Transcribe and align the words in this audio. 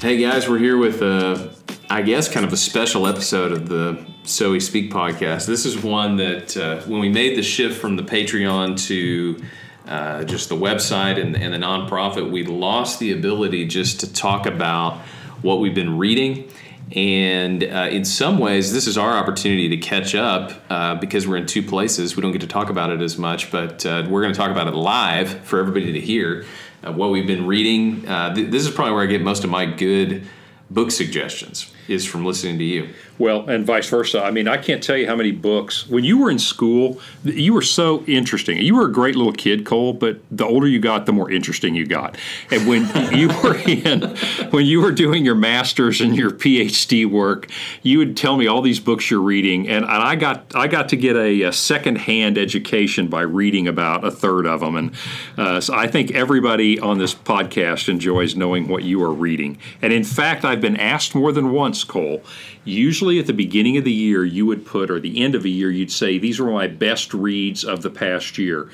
Hey 0.00 0.18
guys, 0.18 0.48
we're 0.48 0.58
here 0.58 0.76
with 0.76 1.00
a, 1.00 1.54
I 1.88 2.02
guess, 2.02 2.28
kind 2.28 2.44
of 2.44 2.52
a 2.52 2.56
special 2.56 3.06
episode 3.06 3.52
of 3.52 3.68
the 3.68 4.04
So 4.24 4.50
We 4.50 4.60
Speak 4.60 4.90
podcast. 4.92 5.46
This 5.46 5.64
is 5.64 5.82
one 5.82 6.16
that 6.16 6.56
uh, 6.56 6.82
when 6.82 7.00
we 7.00 7.08
made 7.08 7.38
the 7.38 7.42
shift 7.42 7.80
from 7.80 7.96
the 7.96 8.02
Patreon 8.02 8.78
to 8.88 9.42
uh, 9.86 10.24
just 10.24 10.50
the 10.50 10.56
website 10.56 11.18
and, 11.18 11.36
and 11.36 11.54
the 11.54 11.58
nonprofit, 11.58 12.30
we 12.30 12.44
lost 12.44 12.98
the 12.98 13.12
ability 13.12 13.66
just 13.66 14.00
to 14.00 14.12
talk 14.12 14.46
about 14.46 14.98
what 15.40 15.60
we've 15.60 15.74
been 15.74 15.96
reading. 15.96 16.50
And 16.92 17.64
uh, 17.64 17.88
in 17.90 18.04
some 18.04 18.38
ways, 18.38 18.72
this 18.72 18.86
is 18.86 18.98
our 18.98 19.12
opportunity 19.12 19.68
to 19.70 19.76
catch 19.78 20.14
up 20.14 20.52
uh, 20.68 20.96
because 20.96 21.26
we're 21.26 21.38
in 21.38 21.46
two 21.46 21.62
places. 21.62 22.14
We 22.14 22.20
don't 22.20 22.32
get 22.32 22.42
to 22.42 22.46
talk 22.46 22.68
about 22.68 22.90
it 22.90 23.00
as 23.00 23.16
much, 23.16 23.50
but 23.50 23.86
uh, 23.86 24.06
we're 24.08 24.20
going 24.20 24.34
to 24.34 24.38
talk 24.38 24.50
about 24.50 24.66
it 24.68 24.74
live 24.74 25.40
for 25.44 25.58
everybody 25.60 25.92
to 25.92 26.00
hear 26.00 26.44
what 26.92 27.10
we've 27.10 27.26
been 27.26 27.46
reading. 27.46 28.06
Uh, 28.08 28.34
th- 28.34 28.50
this 28.50 28.66
is 28.66 28.72
probably 28.72 28.94
where 28.94 29.02
I 29.02 29.06
get 29.06 29.22
most 29.22 29.44
of 29.44 29.50
my 29.50 29.66
good 29.66 30.26
book 30.70 30.90
suggestions 30.90 31.70
is 31.88 32.04
from 32.04 32.24
listening 32.24 32.58
to 32.58 32.64
you. 32.64 32.88
Well, 33.18 33.48
and 33.48 33.64
vice 33.64 33.88
versa. 33.88 34.22
I 34.22 34.32
mean, 34.32 34.48
I 34.48 34.56
can't 34.56 34.82
tell 34.82 34.96
you 34.96 35.06
how 35.06 35.14
many 35.14 35.30
books. 35.30 35.86
When 35.88 36.02
you 36.02 36.18
were 36.18 36.30
in 36.30 36.38
school, 36.38 37.00
you 37.22 37.52
were 37.52 37.62
so 37.62 38.02
interesting. 38.06 38.58
You 38.58 38.74
were 38.74 38.86
a 38.86 38.92
great 38.92 39.14
little 39.14 39.32
kid, 39.32 39.64
Cole, 39.64 39.92
but 39.92 40.18
the 40.32 40.44
older 40.44 40.66
you 40.66 40.80
got, 40.80 41.06
the 41.06 41.12
more 41.12 41.30
interesting 41.30 41.76
you 41.76 41.86
got. 41.86 42.16
And 42.50 42.66
when 42.66 42.82
you 43.14 43.28
were 43.42 43.56
in, 43.56 44.16
when 44.50 44.66
you 44.66 44.80
were 44.80 44.90
doing 44.90 45.24
your 45.24 45.36
master's 45.36 46.00
and 46.00 46.16
your 46.16 46.30
PhD 46.30 47.08
work, 47.08 47.48
you 47.82 47.98
would 47.98 48.16
tell 48.16 48.36
me 48.36 48.46
all 48.48 48.62
these 48.62 48.80
books 48.80 49.10
you're 49.10 49.20
reading, 49.20 49.68
and, 49.68 49.84
and 49.84 50.02
I 50.02 50.16
got 50.16 50.54
I 50.54 50.66
got 50.66 50.88
to 50.90 50.96
get 50.96 51.16
a, 51.16 51.42
a 51.42 51.52
secondhand 51.52 52.36
education 52.36 53.08
by 53.08 53.22
reading 53.22 53.68
about 53.68 54.04
a 54.04 54.10
third 54.10 54.46
of 54.46 54.60
them. 54.60 54.76
And 54.76 54.94
uh, 55.36 55.60
so 55.60 55.74
I 55.74 55.86
think 55.86 56.12
everybody 56.12 56.80
on 56.80 56.98
this 56.98 57.14
podcast 57.14 57.88
enjoys 57.88 58.34
knowing 58.34 58.68
what 58.68 58.82
you 58.82 59.02
are 59.02 59.12
reading. 59.12 59.58
And 59.82 59.92
in 59.92 60.04
fact, 60.04 60.44
I've 60.44 60.60
been 60.60 60.76
asked 60.76 61.14
more 61.14 61.32
than 61.32 61.52
once, 61.52 61.73
Cole 61.82 62.22
usually 62.64 63.18
at 63.18 63.26
the 63.26 63.32
beginning 63.32 63.76
of 63.76 63.84
the 63.84 63.92
year 63.92 64.24
you 64.24 64.46
would 64.46 64.64
put 64.64 64.90
or 64.90 65.00
the 65.00 65.22
end 65.22 65.34
of 65.34 65.44
a 65.44 65.48
year 65.48 65.70
you'd 65.70 65.90
say 65.90 66.18
these 66.18 66.38
are 66.38 66.50
my 66.50 66.66
best 66.66 67.12
reads 67.12 67.64
of 67.64 67.82
the 67.82 67.90
past 67.90 68.38
year. 68.38 68.70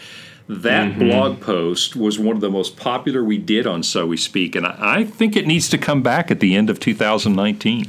That 0.48 0.90
mm-hmm. 0.90 0.98
blog 0.98 1.40
post 1.40 1.94
was 1.94 2.18
one 2.18 2.34
of 2.34 2.40
the 2.40 2.50
most 2.50 2.76
popular 2.76 3.22
we 3.22 3.38
did 3.38 3.68
on 3.68 3.84
so 3.84 4.04
we 4.04 4.16
speak 4.16 4.56
and 4.56 4.66
i 4.66 5.04
think 5.04 5.36
it 5.36 5.46
needs 5.46 5.68
to 5.68 5.78
come 5.78 6.02
back 6.02 6.28
at 6.32 6.40
the 6.40 6.56
end 6.56 6.68
of 6.68 6.80
2019 6.80 7.88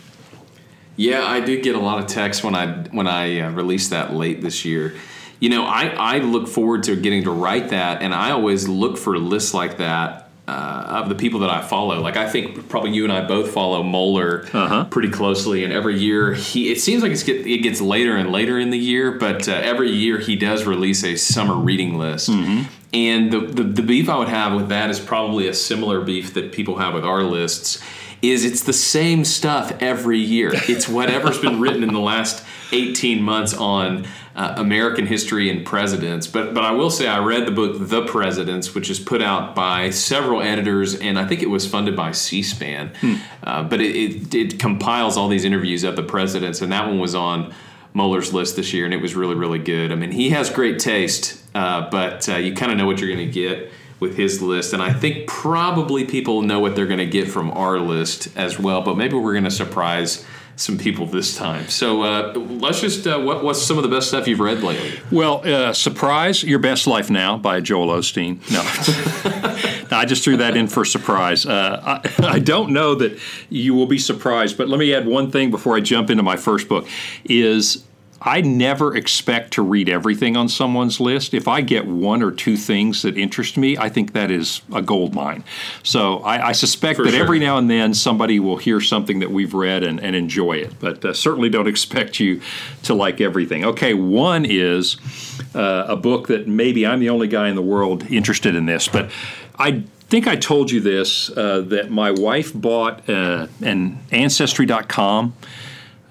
yeah 0.95 1.25
i 1.25 1.40
did 1.40 1.64
get 1.64 1.73
a 1.73 1.80
lot 1.80 1.98
of 1.98 2.06
texts 2.06 2.44
when 2.44 2.53
i 2.53 2.68
when 2.92 3.08
i 3.08 3.40
uh, 3.40 3.50
released 3.50 3.90
that 3.90 4.14
late 4.14 4.42
this 4.42 4.64
year. 4.64 4.96
You 5.40 5.50
know 5.50 5.66
I, 5.66 5.88
I 5.88 6.18
look 6.20 6.48
forward 6.48 6.84
to 6.84 6.96
getting 6.96 7.23
to 7.23 7.31
write 7.31 7.70
that 7.70 8.03
and 8.03 8.14
i 8.14 8.30
always 8.30 8.68
look 8.68 8.96
for 8.96 9.18
lists 9.18 9.56
like 9.56 9.78
that 9.78 10.21
uh, 10.52 11.02
of 11.02 11.10
the 11.10 11.16
people 11.16 11.40
that 11.40 11.50
I 11.50 11.62
follow. 11.62 12.02
Like 12.02 12.18
I 12.18 12.28
think 12.30 12.68
probably 12.68 12.92
you 12.92 13.04
and 13.04 13.14
I 13.14 13.26
both 13.26 13.52
follow 13.52 13.82
Mohler 13.84 14.54
uh-huh. 14.54 14.86
pretty 14.86 15.10
closely, 15.10 15.64
and 15.64 15.72
every 15.72 15.98
year 15.98 16.34
he 16.34 16.72
it 16.72 16.82
seems 16.82 17.02
like 17.04 17.14
get, 17.26 17.48
it 17.48 17.60
gets 17.60 17.80
later 17.80 18.18
and 18.18 18.32
later 18.32 18.60
in 18.60 18.70
the 18.70 18.78
year, 18.78 19.12
but 19.12 19.48
uh, 19.48 19.54
every 19.54 19.92
year 19.92 20.20
he 20.20 20.36
does 20.36 20.66
release 20.66 21.04
a 21.04 21.16
summer 21.16 21.56
reading 21.56 21.98
list. 21.98 22.30
Mm-hmm. 22.30 22.64
And 22.94 23.32
the, 23.32 23.40
the 23.40 23.64
the 23.64 23.82
beef 23.82 24.10
I 24.10 24.18
would 24.18 24.28
have 24.28 24.54
with 24.54 24.68
that 24.70 24.90
is 24.90 25.00
probably 25.00 25.48
a 25.48 25.54
similar 25.54 26.02
beef 26.02 26.34
that 26.34 26.52
people 26.52 26.78
have 26.78 26.94
with 26.94 27.06
our 27.06 27.24
lists. 27.24 27.82
Is 28.22 28.46
it's 28.46 28.64
the 28.64 28.74
same 28.74 29.26
stuff 29.26 29.74
every 29.80 30.20
year. 30.20 30.52
It's 30.54 30.88
whatever's 30.88 31.40
been 31.40 31.60
written 31.60 31.82
in 31.82 31.92
the 31.92 32.00
last 32.00 32.46
18 32.72 33.22
months 33.22 33.54
on 33.54 34.06
uh, 34.36 34.54
American 34.58 35.06
history 35.06 35.50
and 35.50 35.66
presidents. 35.66 36.28
But 36.28 36.54
but 36.54 36.64
I 36.64 36.72
will 36.72 36.90
say 36.90 37.08
I 37.08 37.20
read 37.20 37.46
the 37.46 37.52
book 37.52 37.76
The 37.80 38.06
Presidents, 38.06 38.74
which 38.74 38.90
is 38.90 39.00
put 39.00 39.22
out 39.22 39.56
by 39.56 39.90
several 39.90 40.42
editors, 40.42 40.96
and 40.96 41.20
I 41.20 41.26
think 41.26 41.42
it 41.42 41.50
was 41.50 41.68
funded 41.68 41.96
by 41.96 42.12
C-SPAN. 42.12 42.94
Hmm. 43.02 43.16
Uh, 43.44 43.64
but 43.64 43.81
it, 43.81 43.96
it, 43.96 44.34
it 44.34 44.60
compiles 44.60 45.18
all 45.18 45.28
these 45.28 45.44
interviews 45.44 45.84
of 45.84 45.96
the 45.96 46.04
presidents, 46.04 46.62
and 46.62 46.72
that 46.72 46.88
one 46.88 47.00
was 47.00 47.16
on 47.16 47.54
Mohler's 47.94 48.34
list 48.34 48.56
this 48.56 48.72
year, 48.74 48.86
and 48.86 48.94
it 48.94 49.02
was 49.02 49.16
really 49.16 49.36
really 49.36 49.60
good. 49.60 49.92
I 49.92 49.96
mean, 49.96 50.12
he 50.12 50.30
has 50.30 50.50
great 50.50 50.80
taste, 50.80 51.44
uh, 51.54 51.90
but 51.90 52.30
uh, 52.30 52.38
you 52.38 52.54
kind 52.54 52.72
of 52.72 52.78
know 52.78 52.86
what 52.86 53.00
you're 53.00 53.14
going 53.14 53.26
to 53.26 53.34
get 53.34 53.72
with 54.01 54.17
his 54.17 54.41
list, 54.41 54.73
and 54.73 54.81
I 54.81 54.91
think 54.91 55.28
probably 55.28 56.03
people 56.03 56.41
know 56.41 56.59
what 56.59 56.75
they're 56.75 56.88
going 56.88 56.97
to 56.97 57.06
get 57.06 57.29
from 57.29 57.51
our 57.51 57.79
list 57.79 58.35
as 58.35 58.59
well. 58.59 58.81
But 58.81 58.97
maybe 58.97 59.16
we're 59.16 59.34
going 59.34 59.45
to 59.45 59.51
surprise 59.51 60.25
some 60.56 60.78
people 60.78 61.06
this 61.06 61.38
time. 61.38 61.67
So 61.69 62.01
uh, 62.01 62.34
let's 62.34 62.81
just 62.81 63.06
uh, 63.07 63.19
what, 63.19 63.44
what's 63.44 63.62
some 63.62 63.78
of 63.78 63.84
the 63.84 63.89
best 63.89 64.09
stuff 64.09 64.28
you've 64.28 64.39
read 64.39 64.63
lately? 64.63 65.00
Well, 65.12 65.47
uh, 65.47 65.73
surprise, 65.73 66.44
Your 66.44 66.59
Best 66.59 66.88
Life 66.88 67.09
Now 67.09 67.38
by 67.38 67.62
Joel 67.62 67.88
Osteen. 67.88 68.39
No. 68.51 68.62
I 69.95 70.06
just 70.06 70.23
threw 70.23 70.38
that 70.38 70.57
in 70.57 70.68
for 70.68 70.83
surprise. 70.83 71.45
Uh, 71.45 72.01
I, 72.03 72.13
I, 72.35 72.39
don't 72.39 72.72
know 72.72 72.95
that 72.95 73.19
you 73.50 73.73
will 73.75 73.88
be 73.88 74.00
surprised, 74.00 74.57
but 74.57 74.68
let 74.68 74.79
me 74.79 74.94
add 74.94 75.06
one 75.06 75.29
thing 75.31 75.51
before 75.51 75.75
I 75.75 75.79
jump 75.79 76.09
into 76.09 76.23
my 76.23 76.38
first 76.38 76.68
book. 76.68 76.88
Is 77.25 77.83
I 78.24 78.42
never 78.42 78.96
expect 78.96 79.54
to 79.54 79.64
read 79.64 79.90
everything 79.90 80.38
on 80.38 80.48
someone's 80.48 81.00
list. 81.00 81.34
If 81.34 81.48
I 81.48 81.62
get 81.62 81.88
one 81.88 82.22
or 82.22 82.30
two 82.32 82.56
things 82.56 83.02
that 83.02 83.18
interest 83.18 83.58
me, 83.58 83.78
I 83.78 83.90
think 83.90 84.14
that 84.14 84.30
is 84.30 84.62
a 84.72 84.82
gold 84.84 85.16
mine. 85.16 85.44
So 85.82 86.20
I, 86.20 86.50
I 86.50 86.52
suspect 86.52 86.98
For 86.98 87.06
that 87.06 87.12
sure. 87.12 87.24
every 87.24 87.40
now 87.40 87.58
and 87.58 87.68
then 87.68 87.96
somebody 87.96 88.40
will 88.40 88.58
hear 88.58 88.80
something 88.80 89.20
that 89.20 89.31
we've 89.31 89.56
read 89.56 89.84
and, 89.84 90.00
and 90.00 90.16
enjoy 90.16 90.58
it, 90.58 90.80
but 90.80 91.04
uh, 91.04 91.14
certainly 91.14 91.50
don't 91.50 91.68
expect 91.72 92.20
you 92.20 92.42
to 92.84 92.94
like 92.94 93.22
everything. 93.22 93.66
Okay, 93.66 93.96
one 93.96 94.46
is 94.46 94.98
uh, 95.56 95.86
a 95.88 95.96
book 95.96 96.28
that 96.28 96.48
maybe 96.48 96.86
I'm 96.86 97.00
the 97.00 97.10
only 97.10 97.28
guy 97.28 97.50
in 97.50 97.56
the 97.56 97.62
world 97.64 98.06
interested 98.12 98.54
in 98.54 98.68
this, 98.68 98.88
but 98.88 99.10
I 99.58 99.84
think 100.10 100.28
I 100.28 100.36
told 100.36 100.70
you 100.70 100.80
this 100.80 101.31
uh, 101.31 101.62
that 101.62 101.90
my 101.90 102.12
wife 102.12 102.54
bought 102.54 103.10
uh, 103.10 103.48
an 103.62 103.98
Ancestry.com 104.12 105.34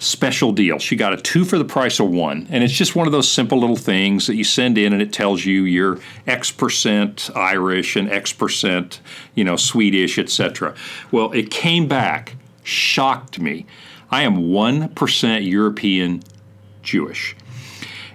special 0.01 0.51
deal. 0.51 0.79
She 0.79 0.97
got 0.97 1.13
a 1.13 1.19
two 1.19 1.45
for 1.45 1.59
the 1.59 1.65
price 1.65 2.01
of 2.01 2.11
one. 2.11 2.49
And 2.51 2.65
it's 2.65 2.73
just 2.73 2.97
one 2.97 3.07
of 3.07 3.13
those 3.13 3.31
simple 3.31 3.61
little 3.61 3.77
things 3.77 4.27
that 4.27 4.35
you 4.35 4.45
send 4.45 4.79
in 4.79 4.93
and 4.93 5.01
it 5.01 5.13
tells 5.13 5.45
you 5.45 5.65
you're 5.65 5.99
X 6.27 6.51
percent 6.51 7.31
Irish 7.37 7.97
and 7.97 8.11
X 8.11 8.33
percent, 8.33 9.01
you 9.35 9.45
know, 9.45 9.57
Swedish, 9.57 10.19
etc. 10.19 10.75
Well, 11.13 11.31
it 11.33 11.51
came 11.51 11.87
back, 11.87 12.37
shocked 12.65 13.39
me. 13.39 13.67
I 14.11 14.23
am 14.23 14.39
1% 14.39 15.47
European 15.47 16.23
Jewish. 16.83 17.37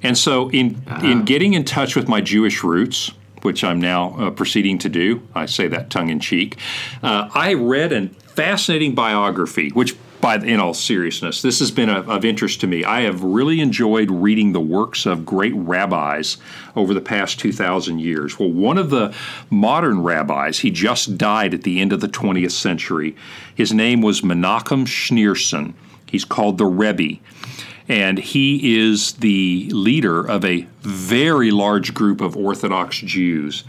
And 0.01 0.17
so 0.17 0.49
in 0.49 0.81
uh-huh. 0.87 1.05
in 1.05 1.23
getting 1.23 1.53
in 1.53 1.63
touch 1.63 1.95
with 1.95 2.07
my 2.07 2.19
Jewish 2.19 2.63
roots, 2.63 3.11
which 3.43 3.63
I'm 3.63 3.79
now 3.79 4.15
uh, 4.17 4.31
proceeding 4.31 4.79
to 4.79 4.89
do, 4.89 5.21
I 5.35 5.45
say 5.45 5.67
that 5.67 5.91
tongue 5.91 6.09
in 6.09 6.19
cheek, 6.19 6.57
uh, 7.03 7.29
I 7.33 7.53
read 7.53 7.93
a 7.93 8.09
fascinating 8.09 8.95
biography, 8.95 9.69
which 9.69 9.95
by 10.25 10.37
in 10.37 10.59
all 10.59 10.73
seriousness, 10.73 11.43
this 11.43 11.59
has 11.59 11.69
been 11.69 11.87
a, 11.87 11.99
of 11.99 12.25
interest 12.25 12.59
to 12.59 12.65
me. 12.65 12.83
I 12.83 13.01
have 13.01 13.23
really 13.23 13.61
enjoyed 13.61 14.09
reading 14.09 14.53
the 14.53 14.59
works 14.59 15.05
of 15.05 15.23
great 15.23 15.53
rabbis 15.53 16.37
over 16.75 16.95
the 16.95 17.01
past 17.01 17.39
2,000 17.39 17.99
years. 17.99 18.39
Well, 18.39 18.49
one 18.49 18.79
of 18.79 18.89
the 18.89 19.13
modern 19.51 20.01
rabbis, 20.01 20.59
he 20.59 20.71
just 20.71 21.19
died 21.19 21.53
at 21.53 21.61
the 21.61 21.79
end 21.79 21.93
of 21.93 22.01
the 22.01 22.07
20th 22.07 22.53
century. 22.53 23.15
His 23.53 23.71
name 23.71 24.01
was 24.01 24.21
Menachem 24.21 24.87
Schneerson. 24.87 25.75
He's 26.07 26.25
called 26.25 26.57
the 26.57 26.65
Rebbe. 26.65 27.19
And 27.87 28.17
he 28.17 28.79
is 28.79 29.13
the 29.13 29.69
leader 29.71 30.27
of 30.27 30.43
a 30.43 30.65
very 30.81 31.51
large 31.51 31.93
group 31.93 32.19
of 32.19 32.35
Orthodox 32.35 32.97
Jews. 32.97 33.63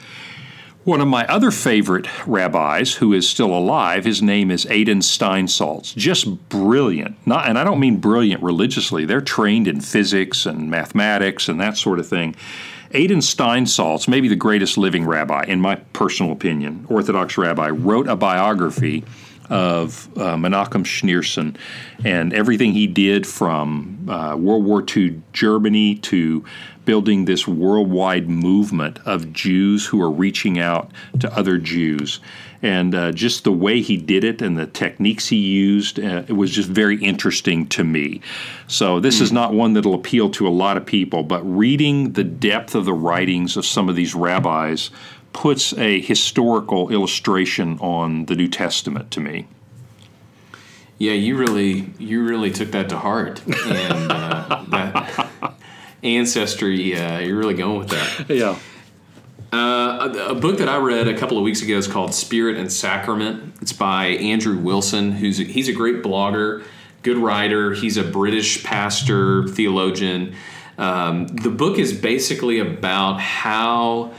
One 0.86 1.00
of 1.00 1.08
my 1.08 1.26
other 1.26 1.50
favorite 1.50 2.06
rabbis, 2.28 2.94
who 2.94 3.12
is 3.12 3.28
still 3.28 3.52
alive, 3.52 4.04
his 4.04 4.22
name 4.22 4.52
is 4.52 4.66
Adin 4.66 5.00
Steinsaltz. 5.00 5.96
Just 5.96 6.48
brilliant. 6.48 7.16
Not, 7.26 7.48
and 7.48 7.58
I 7.58 7.64
don't 7.64 7.80
mean 7.80 7.96
brilliant 7.96 8.40
religiously. 8.40 9.04
They're 9.04 9.20
trained 9.20 9.66
in 9.66 9.80
physics 9.80 10.46
and 10.46 10.70
mathematics 10.70 11.48
and 11.48 11.60
that 11.60 11.76
sort 11.76 11.98
of 11.98 12.06
thing. 12.06 12.36
Adin 12.94 13.18
Steinsaltz, 13.18 14.06
maybe 14.06 14.28
the 14.28 14.36
greatest 14.36 14.78
living 14.78 15.04
rabbi, 15.04 15.42
in 15.48 15.60
my 15.60 15.74
personal 15.74 16.30
opinion, 16.30 16.86
Orthodox 16.88 17.36
rabbi, 17.36 17.68
wrote 17.68 18.06
a 18.06 18.14
biography 18.14 19.02
of 19.50 20.08
uh, 20.16 20.36
Menachem 20.36 20.84
Schneerson 20.84 21.56
and 22.04 22.32
everything 22.32 22.72
he 22.72 22.86
did 22.86 23.26
from 23.26 24.08
uh, 24.08 24.36
World 24.36 24.64
War 24.64 24.84
II 24.94 25.20
Germany 25.32 25.96
to 25.96 26.44
building 26.86 27.24
this 27.24 27.46
worldwide 27.46 28.28
movement 28.28 28.98
of 29.04 29.32
Jews 29.32 29.86
who 29.86 30.00
are 30.00 30.10
reaching 30.10 30.58
out 30.58 30.90
to 31.18 31.36
other 31.36 31.58
Jews. 31.58 32.20
And 32.62 32.94
uh, 32.94 33.12
just 33.12 33.44
the 33.44 33.52
way 33.52 33.82
he 33.82 33.98
did 33.98 34.24
it 34.24 34.40
and 34.40 34.56
the 34.56 34.66
techniques 34.66 35.28
he 35.28 35.36
used, 35.36 36.00
uh, 36.00 36.24
it 36.26 36.32
was 36.32 36.50
just 36.50 36.70
very 36.70 36.96
interesting 37.02 37.66
to 37.68 37.84
me. 37.84 38.22
So, 38.66 38.98
this 38.98 39.18
mm. 39.18 39.22
is 39.22 39.28
hmm. 39.28 39.34
not 39.34 39.52
one 39.52 39.74
that'll 39.74 39.94
appeal 39.94 40.30
to 40.30 40.48
a 40.48 40.50
lot 40.50 40.78
of 40.78 40.86
people, 40.86 41.22
but 41.22 41.42
reading 41.42 42.12
the 42.12 42.24
depth 42.24 42.74
of 42.74 42.86
the 42.86 42.94
writings 42.94 43.56
of 43.56 43.66
some 43.66 43.90
of 43.90 43.94
these 43.94 44.14
rabbis 44.14 44.90
puts 45.32 45.72
a 45.74 46.00
historical 46.00 46.90
illustration 46.90 47.78
on 47.80 48.26
the 48.26 48.34
New 48.34 48.48
Testament 48.48 49.10
to 49.12 49.20
me. 49.20 49.48
Yeah, 50.98 51.12
you 51.12 51.36
really 51.36 51.90
you 51.98 52.24
really 52.24 52.50
took 52.50 52.70
that 52.70 52.88
to 52.88 52.98
heart, 52.98 53.42
and 53.46 54.10
uh, 54.10 54.64
that 54.70 55.54
ancestry. 56.02 56.96
Uh, 56.96 57.18
you're 57.18 57.36
really 57.36 57.54
going 57.54 57.78
with 57.78 57.88
that. 57.88 58.30
Yeah. 58.30 58.58
Uh, 59.52 60.12
a, 60.12 60.30
a 60.30 60.34
book 60.34 60.58
that 60.58 60.68
I 60.68 60.76
read 60.78 61.06
a 61.06 61.16
couple 61.16 61.38
of 61.38 61.44
weeks 61.44 61.62
ago 61.62 61.76
is 61.76 61.86
called 61.86 62.14
Spirit 62.14 62.56
and 62.56 62.72
Sacrament. 62.72 63.54
It's 63.60 63.72
by 63.72 64.06
Andrew 64.06 64.58
Wilson, 64.58 65.12
who's 65.12 65.38
a, 65.38 65.44
he's 65.44 65.68
a 65.68 65.72
great 65.72 66.02
blogger, 66.02 66.64
good 67.02 67.16
writer. 67.16 67.72
He's 67.72 67.96
a 67.96 68.04
British 68.04 68.64
pastor, 68.64 69.46
theologian. 69.48 70.34
Um, 70.78 71.28
the 71.28 71.50
book 71.50 71.78
is 71.78 71.92
basically 71.92 72.58
about 72.58 73.20
how, 73.20 74.12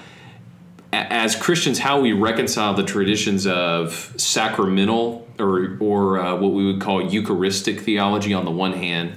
as 0.93 1.35
Christians, 1.35 1.79
how 1.79 1.99
we 1.99 2.13
reconcile 2.13 2.73
the 2.73 2.83
traditions 2.83 3.45
of 3.45 4.13
sacramental 4.17 5.27
or, 5.39 5.77
or 5.79 6.19
uh, 6.19 6.35
what 6.35 6.53
we 6.53 6.65
would 6.65 6.81
call 6.81 7.03
Eucharistic 7.11 7.81
theology 7.81 8.33
on 8.33 8.45
the 8.45 8.51
one 8.51 8.73
hand, 8.73 9.13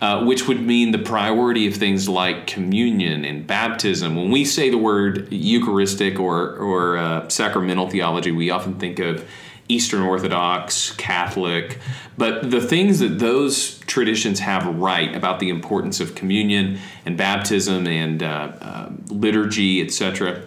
uh, 0.00 0.24
which 0.24 0.46
would 0.46 0.60
mean 0.60 0.92
the 0.92 0.98
priority 0.98 1.66
of 1.66 1.74
things 1.74 2.08
like 2.08 2.46
communion 2.46 3.24
and 3.24 3.46
baptism. 3.46 4.14
When 4.14 4.30
we 4.30 4.44
say 4.44 4.68
the 4.70 4.78
word 4.78 5.32
Eucharistic 5.32 6.18
or, 6.18 6.54
or 6.56 6.98
uh, 6.98 7.28
sacramental 7.28 7.88
theology, 7.88 8.30
we 8.30 8.50
often 8.50 8.74
think 8.78 8.98
of 8.98 9.26
Eastern 9.68 10.02
Orthodox, 10.02 10.92
Catholic, 10.92 11.78
but 12.16 12.50
the 12.50 12.60
things 12.60 13.00
that 13.00 13.18
those 13.18 13.78
traditions 13.80 14.38
have 14.40 14.64
right 14.76 15.14
about 15.16 15.40
the 15.40 15.48
importance 15.48 15.98
of 15.98 16.14
communion 16.14 16.78
and 17.04 17.16
baptism 17.16 17.86
and 17.86 18.22
uh, 18.22 18.52
uh, 18.60 18.92
liturgy, 19.08 19.82
etc. 19.82 20.42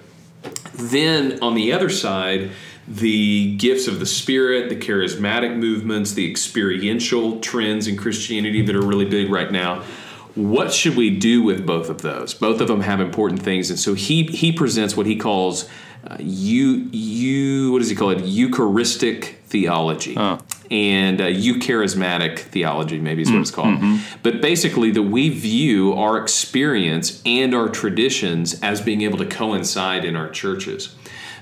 Then 0.80 1.42
on 1.42 1.56
the 1.56 1.74
other 1.74 1.90
side, 1.90 2.52
the 2.88 3.56
gifts 3.58 3.88
of 3.88 4.00
the 4.00 4.06
Spirit, 4.06 4.70
the 4.70 4.76
charismatic 4.76 5.56
movements, 5.56 6.14
the 6.14 6.30
experiential 6.30 7.40
trends 7.40 7.88
in 7.88 7.98
Christianity 7.98 8.62
that 8.64 8.76
are 8.76 8.82
really 8.82 9.06
big 9.06 9.30
right 9.30 9.52
now. 9.52 9.84
What 10.36 10.74
should 10.74 10.96
we 10.96 11.16
do 11.16 11.44
with 11.44 11.66
both 11.66 11.90
of 11.90 12.02
those? 12.02 12.34
Both 12.34 12.62
of 12.62 12.68
them 12.68 12.82
have 12.82 13.00
important 13.02 13.42
things, 13.42 13.70
and 13.70 13.80
so 13.80 13.94
he 13.94 14.24
he 14.24 14.52
presents 14.52 14.96
what 14.96 15.06
he 15.06 15.16
calls 15.16 15.68
uh, 16.08 16.18
you 16.20 16.88
you 16.92 17.72
what 17.72 17.80
does 17.80 17.90
he 17.90 17.96
call 17.96 18.12
it? 18.12 18.24
Eucharistic 18.24 19.42
theology. 19.48 20.16
And 20.72 21.20
uh, 21.20 21.26
eucharismatic 21.26 22.38
theology, 22.38 23.00
maybe 23.00 23.24
is 23.24 23.32
what 23.32 23.42
it's 23.42 23.50
called. 23.50 23.80
Mm-hmm. 23.80 24.20
But 24.22 24.40
basically, 24.40 24.92
that 24.92 25.02
we 25.02 25.30
view 25.30 25.94
our 25.94 26.18
experience 26.18 27.24
and 27.26 27.56
our 27.56 27.70
traditions 27.70 28.62
as 28.62 28.80
being 28.80 29.02
able 29.02 29.18
to 29.18 29.26
coincide 29.26 30.06
in 30.06 30.16
our 30.16 30.30
churches. 30.30 30.96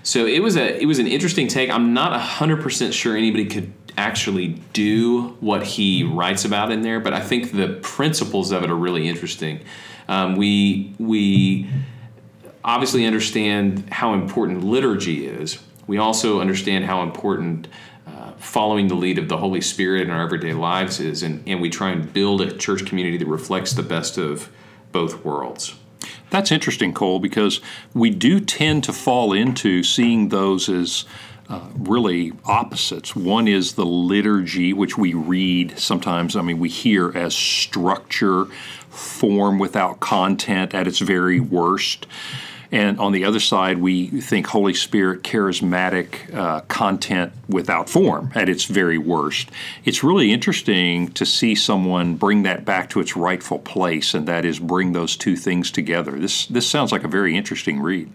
So 0.03 0.25
it 0.25 0.41
was 0.41 0.55
a 0.55 0.81
it 0.81 0.85
was 0.85 0.99
an 0.99 1.07
interesting 1.07 1.49
take. 1.49 1.69
I'm 1.69 1.93
not 1.93 2.17
hundred 2.17 2.61
percent 2.61 2.93
sure 2.93 3.17
anybody 3.17 3.45
could 3.45 3.73
actually 3.97 4.59
do 4.71 5.35
what 5.41 5.63
he 5.63 6.03
writes 6.03 6.45
about 6.45 6.71
in 6.71 6.81
there, 6.81 7.01
but 7.01 7.13
I 7.13 7.19
think 7.19 7.51
the 7.51 7.79
principles 7.81 8.51
of 8.51 8.63
it 8.63 8.69
are 8.69 8.75
really 8.75 9.09
interesting. 9.09 9.59
Um, 10.07 10.37
we 10.37 10.93
we 10.99 11.67
obviously 12.63 13.05
understand 13.05 13.89
how 13.91 14.13
important 14.13 14.63
liturgy 14.63 15.27
is. 15.27 15.59
We 15.87 15.97
also 15.97 16.39
understand 16.39 16.85
how 16.85 17.03
important 17.03 17.67
following 18.39 18.87
the 18.87 18.95
lead 18.95 19.17
of 19.17 19.29
the 19.29 19.37
Holy 19.37 19.61
Spirit 19.61 20.03
in 20.03 20.09
our 20.09 20.23
everyday 20.23 20.53
lives 20.53 20.99
is, 20.99 21.23
and, 21.23 21.43
and 21.47 21.61
we 21.61 21.69
try 21.69 21.89
and 21.89 22.11
build 22.13 22.41
a 22.41 22.55
church 22.55 22.85
community 22.85 23.17
that 23.17 23.27
reflects 23.27 23.73
the 23.73 23.83
best 23.83 24.17
of 24.17 24.49
both 24.91 25.23
worlds. 25.25 25.75
That's 26.29 26.51
interesting, 26.51 26.93
Cole, 26.93 27.19
because 27.19 27.61
we 27.93 28.09
do 28.09 28.39
tend 28.39 28.83
to 28.85 28.93
fall 28.93 29.33
into 29.33 29.83
seeing 29.83 30.29
those 30.29 30.69
as 30.69 31.05
uh, 31.49 31.69
really 31.77 32.33
opposites. 32.45 33.15
One 33.15 33.47
is 33.47 33.73
the 33.73 33.85
liturgy, 33.85 34.73
which 34.73 34.97
we 34.97 35.13
read 35.13 35.79
sometimes, 35.79 36.35
I 36.35 36.41
mean, 36.41 36.59
we 36.59 36.69
hear 36.69 37.17
as 37.17 37.33
structure, 37.33 38.45
form 38.89 39.59
without 39.59 39.99
content 39.99 40.73
at 40.73 40.87
its 40.87 40.99
very 40.99 41.39
worst. 41.39 42.07
And 42.71 42.99
on 42.99 43.13
the 43.13 43.23
other 43.23 43.39
side, 43.39 43.77
we 43.77 44.07
think 44.07 44.47
Holy 44.47 44.73
Spirit, 44.73 45.23
charismatic 45.23 46.33
uh, 46.33 46.61
content 46.61 47.31
without 47.47 47.89
form 47.89 48.31
at 48.35 48.49
its 48.49 48.65
very 48.65 48.97
worst. 48.97 49.49
It's 49.85 50.03
really 50.03 50.31
interesting 50.31 51.11
to 51.13 51.25
see 51.25 51.55
someone 51.55 52.15
bring 52.15 52.43
that 52.43 52.65
back 52.65 52.89
to 52.91 52.99
its 52.99 53.15
rightful 53.15 53.59
place, 53.59 54.13
and 54.13 54.27
that 54.27 54.43
is 54.43 54.59
bring 54.59 54.91
those 54.91 55.15
two 55.15 55.35
things 55.35 55.71
together. 55.71 56.11
This 56.11 56.45
this 56.47 56.67
sounds 56.67 56.91
like 56.91 57.03
a 57.03 57.07
very 57.07 57.37
interesting 57.37 57.79
read. 57.79 58.11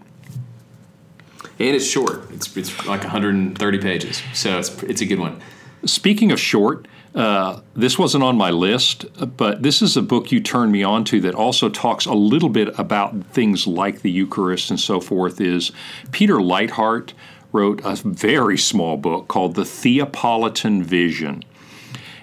And 1.59 1.75
it's 1.75 1.85
short. 1.85 2.31
It's, 2.31 2.55
it's 2.57 2.85
like 2.87 3.01
130 3.01 3.77
pages, 3.79 4.21
so 4.33 4.57
it's, 4.57 4.83
it's 4.83 5.01
a 5.01 5.05
good 5.05 5.19
one. 5.19 5.41
Speaking 5.85 6.31
of 6.31 6.39
short, 6.39 6.87
uh, 7.15 7.61
this 7.75 7.99
wasn't 7.99 8.23
on 8.23 8.35
my 8.37 8.49
list, 8.49 9.05
but 9.37 9.61
this 9.61 9.81
is 9.81 9.95
a 9.95 10.01
book 10.01 10.31
you 10.31 10.39
turned 10.39 10.71
me 10.71 10.83
on 10.83 11.03
to 11.05 11.21
that 11.21 11.35
also 11.35 11.69
talks 11.69 12.05
a 12.05 12.13
little 12.13 12.49
bit 12.49 12.77
about 12.79 13.25
things 13.27 13.67
like 13.67 14.01
the 14.01 14.11
Eucharist 14.11 14.69
and 14.71 14.79
so 14.79 14.99
forth. 14.99 15.39
Is 15.39 15.71
Peter 16.11 16.35
Leithart 16.35 17.13
wrote 17.51 17.81
a 17.83 17.95
very 17.95 18.57
small 18.57 18.97
book 18.97 19.27
called 19.27 19.55
The 19.55 19.63
Theopolitan 19.63 20.83
Vision. 20.83 21.43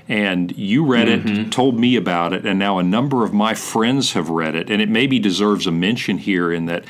And 0.09 0.57
you 0.59 0.85
read 0.85 1.09
it, 1.09 1.53
told 1.53 1.79
me 1.79 1.95
about 1.95 2.33
it, 2.33 2.45
and 2.45 2.59
now 2.59 2.79
a 2.79 2.83
number 2.83 3.25
of 3.25 3.33
my 3.33 3.55
friends 3.55 4.15
have 4.15 4.29
read 4.29 4.57
it. 4.57 4.69
And 4.69 4.83
it 4.83 4.89
maybe 4.89 5.21
deserves 5.21 5.69
a 5.69 5.71
mention 5.71 6.19
here 6.19 6.53
in 6.53 6.67
that 6.67 6.85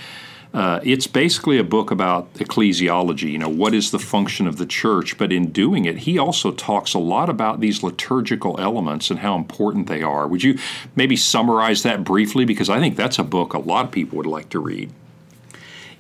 uh, 0.53 0.81
it's 0.83 1.07
basically 1.07 1.59
a 1.59 1.65
book 1.65 1.91
about 1.91 2.33
ecclesiology, 2.35 3.31
you 3.31 3.39
know, 3.39 3.49
what 3.49 3.73
is 3.73 3.93
the 3.93 3.99
function 3.99 4.49
of 4.49 4.57
the 4.57 4.67
church. 4.67 5.17
But 5.17 5.33
in 5.33 5.53
doing 5.53 5.85
it, 5.85 5.99
he 5.99 6.19
also 6.19 6.51
talks 6.51 6.93
a 6.93 6.99
lot 6.99 7.29
about 7.29 7.61
these 7.61 7.83
liturgical 7.83 8.59
elements 8.59 9.11
and 9.11 9.21
how 9.21 9.37
important 9.37 9.87
they 9.87 10.03
are. 10.03 10.27
Would 10.27 10.43
you 10.43 10.59
maybe 10.97 11.15
summarize 11.15 11.85
that 11.85 12.03
briefly? 12.03 12.45
Because 12.45 12.69
I 12.69 12.81
think 12.81 12.97
that's 12.97 13.19
a 13.19 13.25
book 13.25 13.55
a 13.55 13.59
lot 13.59 13.87
of 13.87 13.93
people 13.93 14.17
would 14.17 14.27
like 14.27 14.49
to 14.51 14.59
read. 14.59 14.91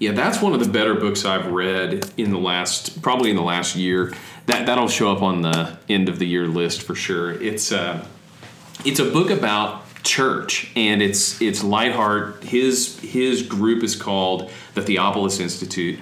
Yeah, 0.01 0.13
that's 0.13 0.41
one 0.41 0.55
of 0.55 0.65
the 0.65 0.71
better 0.71 0.95
books 0.95 1.25
I've 1.25 1.47
read 1.47 2.11
in 2.17 2.31
the 2.31 2.39
last, 2.39 3.03
probably 3.03 3.31
in 3.31 3.37
the 3.37 3.43
last 3.43 3.77
year. 3.77 4.15
That 4.47 4.67
that'll 4.67 4.89
show 4.89 5.13
up 5.13 5.23
on 5.23 5.43
the 5.43 5.79
end 5.89 6.09
of 6.09 6.19
the 6.19 6.27
year 6.27 6.49
list 6.49 6.83
for 6.83 6.95
sure. 6.95 7.33
It's 7.41 7.71
uh, 7.71 8.05
it's 8.85 8.99
a 8.99 9.05
book 9.05 9.31
about 9.31 9.85
church, 10.03 10.71
and 10.77 11.03
it's 11.03 11.41
it's 11.41 11.63
Leithart. 11.63 12.43
His 12.43 12.99
his 13.01 13.43
group 13.43 13.83
is 13.83 13.97
called 13.97 14.51
the 14.75 14.81
Theopolis 14.81 15.41
Institute, 15.41 15.99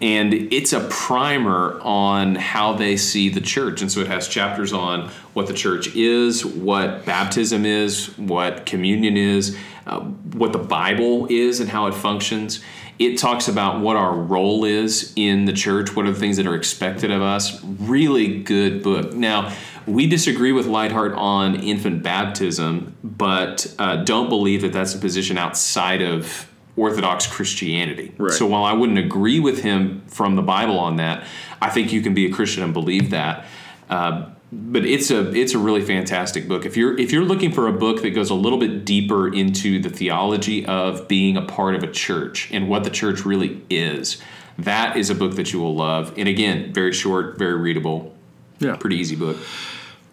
and 0.00 0.34
it's 0.34 0.72
a 0.72 0.80
primer 0.88 1.80
on 1.80 2.34
how 2.34 2.74
they 2.74 2.96
see 2.96 3.28
the 3.28 3.40
church. 3.40 3.80
And 3.80 3.90
so 3.90 4.00
it 4.00 4.08
has 4.08 4.28
chapters 4.28 4.72
on 4.72 5.10
what 5.32 5.46
the 5.46 5.54
church 5.54 5.94
is, 5.94 6.44
what 6.44 7.04
baptism 7.04 7.64
is, 7.64 8.16
what 8.18 8.66
communion 8.66 9.16
is, 9.16 9.56
uh, 9.86 10.00
what 10.00 10.52
the 10.52 10.58
Bible 10.58 11.26
is, 11.30 11.60
and 11.60 11.70
how 11.70 11.86
it 11.86 11.94
functions. 11.94 12.62
It 12.98 13.18
talks 13.18 13.46
about 13.46 13.80
what 13.80 13.96
our 13.96 14.14
role 14.14 14.64
is 14.64 15.12
in 15.16 15.44
the 15.44 15.52
church, 15.52 15.94
what 15.94 16.06
are 16.06 16.12
the 16.12 16.18
things 16.18 16.38
that 16.38 16.46
are 16.46 16.54
expected 16.54 17.10
of 17.10 17.20
us. 17.20 17.62
Really 17.62 18.42
good 18.42 18.82
book. 18.82 19.12
Now, 19.12 19.54
we 19.86 20.06
disagree 20.06 20.52
with 20.52 20.66
Leithart 20.66 21.16
on 21.16 21.54
infant 21.56 22.02
baptism, 22.02 22.96
but 23.04 23.72
uh, 23.78 23.96
don't 24.04 24.28
believe 24.28 24.62
that 24.62 24.72
that's 24.72 24.94
a 24.94 24.98
position 24.98 25.38
outside 25.38 26.02
of 26.02 26.50
Orthodox 26.76 27.26
Christianity. 27.26 28.12
Right. 28.18 28.32
So 28.32 28.46
while 28.46 28.64
I 28.64 28.72
wouldn't 28.72 28.98
agree 28.98 29.40
with 29.40 29.62
him 29.62 30.02
from 30.08 30.36
the 30.36 30.42
Bible 30.42 30.78
on 30.78 30.96
that, 30.96 31.26
I 31.62 31.70
think 31.70 31.92
you 31.92 32.02
can 32.02 32.14
be 32.14 32.26
a 32.26 32.32
Christian 32.32 32.62
and 32.62 32.72
believe 32.72 33.10
that. 33.10 33.46
Uh, 33.88 34.26
but 34.52 34.84
it's 34.84 35.10
a 35.10 35.34
it's 35.34 35.54
a 35.54 35.58
really 35.58 35.80
fantastic 35.82 36.46
book. 36.46 36.64
If 36.64 36.76
you're 36.76 36.96
if 36.98 37.12
you're 37.12 37.24
looking 37.24 37.50
for 37.50 37.66
a 37.66 37.72
book 37.72 38.02
that 38.02 38.10
goes 38.10 38.30
a 38.30 38.34
little 38.34 38.58
bit 38.58 38.84
deeper 38.84 39.32
into 39.32 39.80
the 39.80 39.88
theology 39.88 40.64
of 40.66 41.08
being 41.08 41.36
a 41.36 41.42
part 41.42 41.74
of 41.74 41.82
a 41.82 41.90
church 41.90 42.48
and 42.52 42.68
what 42.68 42.84
the 42.84 42.90
church 42.90 43.24
really 43.24 43.62
is, 43.68 44.22
that 44.58 44.96
is 44.96 45.10
a 45.10 45.14
book 45.14 45.34
that 45.36 45.52
you 45.52 45.60
will 45.60 45.74
love. 45.74 46.14
And 46.16 46.28
again, 46.28 46.72
very 46.72 46.92
short, 46.92 47.38
very 47.38 47.56
readable, 47.58 48.14
Yeah. 48.60 48.76
pretty 48.76 48.96
easy 48.96 49.16
book. 49.16 49.36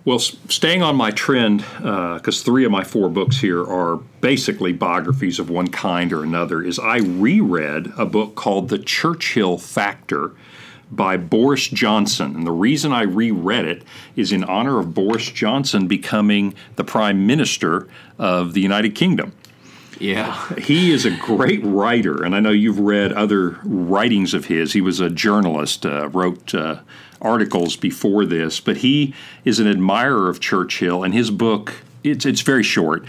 Well, 0.05 0.19
staying 0.19 0.83
on 0.83 0.97
my 0.97 1.11
trend, 1.11 1.63
because 1.77 2.41
three 2.41 2.65
of 2.65 2.71
my 2.71 2.83
four 2.83 3.09
books 3.09 3.37
here 3.37 3.63
are 3.63 3.97
basically 4.19 4.73
biographies 4.73 5.39
of 5.39 5.49
one 5.49 5.67
kind 5.67 6.11
or 6.11 6.23
another, 6.23 6.61
is 6.61 6.77
I 6.77 6.97
reread 6.97 7.93
a 7.97 8.05
book 8.05 8.35
called 8.35 8.67
The 8.67 8.79
Churchill 8.79 9.57
Factor 9.57 10.31
by 10.91 11.15
Boris 11.15 11.67
Johnson. 11.69 12.35
And 12.35 12.45
the 12.45 12.51
reason 12.51 12.91
I 12.91 13.03
reread 13.03 13.65
it 13.65 13.83
is 14.17 14.33
in 14.33 14.43
honor 14.43 14.79
of 14.79 14.93
Boris 14.93 15.31
Johnson 15.31 15.87
becoming 15.87 16.53
the 16.75 16.83
Prime 16.83 17.25
Minister 17.25 17.87
of 18.19 18.53
the 18.53 18.61
United 18.61 18.95
Kingdom. 18.95 19.33
Yeah. 19.99 20.53
He 20.55 20.91
is 20.91 21.05
a 21.05 21.11
great 21.11 21.63
writer, 21.63 22.23
and 22.23 22.35
I 22.35 22.41
know 22.41 22.49
you've 22.49 22.79
read 22.79 23.13
other 23.13 23.57
writings 23.63 24.33
of 24.33 24.45
his. 24.45 24.73
He 24.73 24.81
was 24.81 24.99
a 24.99 25.09
journalist, 25.09 25.85
uh, 25.85 26.09
wrote 26.09 26.53
uh, 26.53 26.79
articles 27.23 27.75
before 27.75 28.25
this, 28.25 28.59
but 28.59 28.77
he 28.77 29.13
is 29.45 29.59
an 29.59 29.67
admirer 29.67 30.29
of 30.29 30.39
Churchill, 30.39 31.03
and 31.03 31.13
his 31.13 31.31
book. 31.31 31.73
It's, 32.03 32.25
it's 32.25 32.41
very 32.41 32.63
short, 32.63 33.05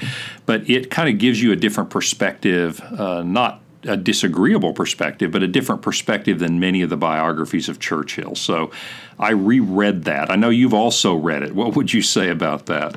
but 0.46 0.70
it 0.70 0.88
kind 0.88 1.08
of 1.08 1.18
gives 1.18 1.42
you 1.42 1.50
a 1.50 1.56
different 1.56 1.90
perspective, 1.90 2.80
uh, 2.80 3.22
not 3.24 3.60
a 3.82 3.96
disagreeable 3.96 4.72
perspective, 4.72 5.30
but 5.32 5.42
a 5.42 5.48
different 5.48 5.82
perspective 5.82 6.38
than 6.38 6.60
many 6.60 6.80
of 6.82 6.90
the 6.90 6.96
biographies 6.96 7.68
of 7.68 7.80
Churchill. 7.80 8.34
So 8.34 8.70
I 9.18 9.32
reread 9.32 10.04
that. 10.04 10.30
I 10.30 10.36
know 10.36 10.48
you've 10.48 10.74
also 10.74 11.14
read 11.14 11.42
it. 11.42 11.54
What 11.54 11.76
would 11.76 11.92
you 11.92 12.02
say 12.02 12.30
about 12.30 12.66
that? 12.66 12.96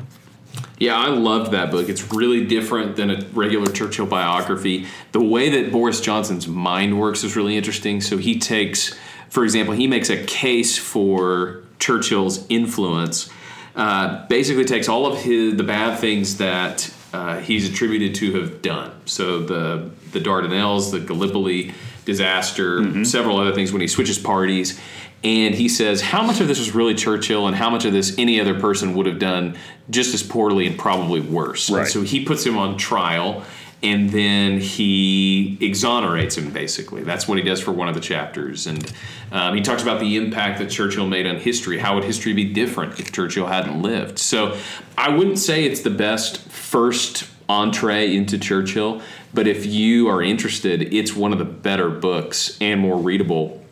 Yeah, 0.80 0.96
I 0.96 1.08
loved 1.08 1.52
that 1.52 1.72
book. 1.72 1.90
It's 1.90 2.14
really 2.14 2.46
different 2.46 2.96
than 2.96 3.10
a 3.10 3.26
regular 3.34 3.72
Churchill 3.72 4.06
biography. 4.06 4.86
The 5.12 5.22
way 5.22 5.50
that 5.50 5.72
Boris 5.72 6.00
Johnson's 6.00 6.48
mind 6.48 7.00
works 7.00 7.24
is 7.24 7.36
really 7.36 7.58
interesting. 7.58 8.00
So 8.00 8.18
he 8.18 8.38
takes, 8.40 8.98
for 9.30 9.44
example, 9.44 9.74
he 9.74 9.88
makes 9.88 10.10
a 10.10 10.24
case 10.26 10.78
for 10.78 11.64
Churchill's 11.80 12.46
influence. 12.50 13.30
Uh, 13.76 14.26
basically, 14.28 14.66
takes 14.66 14.90
all 14.90 15.06
of 15.06 15.22
his 15.22 15.56
the 15.56 15.64
bad 15.64 16.00
things 16.00 16.38
that 16.38 16.92
uh, 17.14 17.40
he's 17.40 17.70
attributed 17.70 18.16
to 18.16 18.40
have 18.40 18.62
done. 18.62 18.92
So 19.06 19.42
the 19.44 19.90
the 20.12 20.20
Dardanelles, 20.20 20.92
the 20.92 21.00
Gallipoli 21.00 21.74
disaster, 22.06 22.80
mm-hmm. 22.80 23.04
several 23.04 23.38
other 23.38 23.54
things 23.54 23.72
when 23.72 23.82
he 23.82 23.88
switches 23.88 24.18
parties. 24.18 24.80
And 25.24 25.56
he 25.56 25.68
says 25.68 26.02
how 26.02 26.24
much 26.24 26.40
of 26.40 26.48
this 26.48 26.60
was 26.60 26.74
really 26.74 26.94
Churchill 26.94 27.48
and 27.48 27.56
how 27.56 27.70
much 27.70 27.86
of 27.86 27.92
this 27.92 28.16
any 28.18 28.40
other 28.40 28.60
person 28.60 28.94
would 28.96 29.08
have 29.08 29.20
done 29.20 29.58
just 29.90 30.14
as 30.14 30.24
poorly 30.24 30.68
and 30.68 30.78
probably 30.78 31.20
worse. 31.20 31.70
Right. 31.70 31.88
so 31.88 32.02
he 32.02 32.24
puts 32.24 32.46
him 32.46 32.58
on 32.58 32.78
trial 32.78 33.44
and 33.84 34.10
then 34.10 34.60
he 34.60 35.58
exonerates 35.62 36.38
him 36.38 36.52
basically. 36.52 37.04
That's 37.04 37.28
what 37.28 37.38
he 37.38 37.44
does 37.44 37.62
for 37.62 37.72
one 37.72 37.88
of 37.88 37.94
the 37.94 38.02
chapters. 38.02 38.66
And 38.66 38.92
um, 39.32 39.56
he 39.56 39.62
talks 39.62 39.84
about 39.84 40.00
the 40.00 40.18
impact 40.18 40.60
that 40.60 40.70
churchill 40.70 41.08
made 41.08 41.28
on 41.28 41.38
history 41.38 41.78
how 41.78 41.96
would 41.96 42.04
history 42.04 42.34
be 42.34 42.46
different 42.54 43.00
if 43.00 43.12
churchill 43.12 43.48
hadn't 43.48 43.82
lived? 43.82 44.20
So 44.20 44.58
i 44.98 45.10
wouldn't 45.10 45.40
say 45.40 45.64
it's 45.64 45.82
the 45.82 45.92
best 45.92 46.40
first 46.50 47.30
entree 47.48 48.16
into 48.16 48.38
churchill 48.38 49.02
but 49.34 49.48
if 49.48 49.66
you 49.66 50.10
are 50.10 50.22
interested 50.22 50.94
it's 50.94 51.16
one 51.16 51.32
of 51.32 51.40
the 51.40 51.46
better 51.46 51.90
books 51.90 52.58
and 52.60 52.82
more 52.82 52.98
readable. 52.98 53.64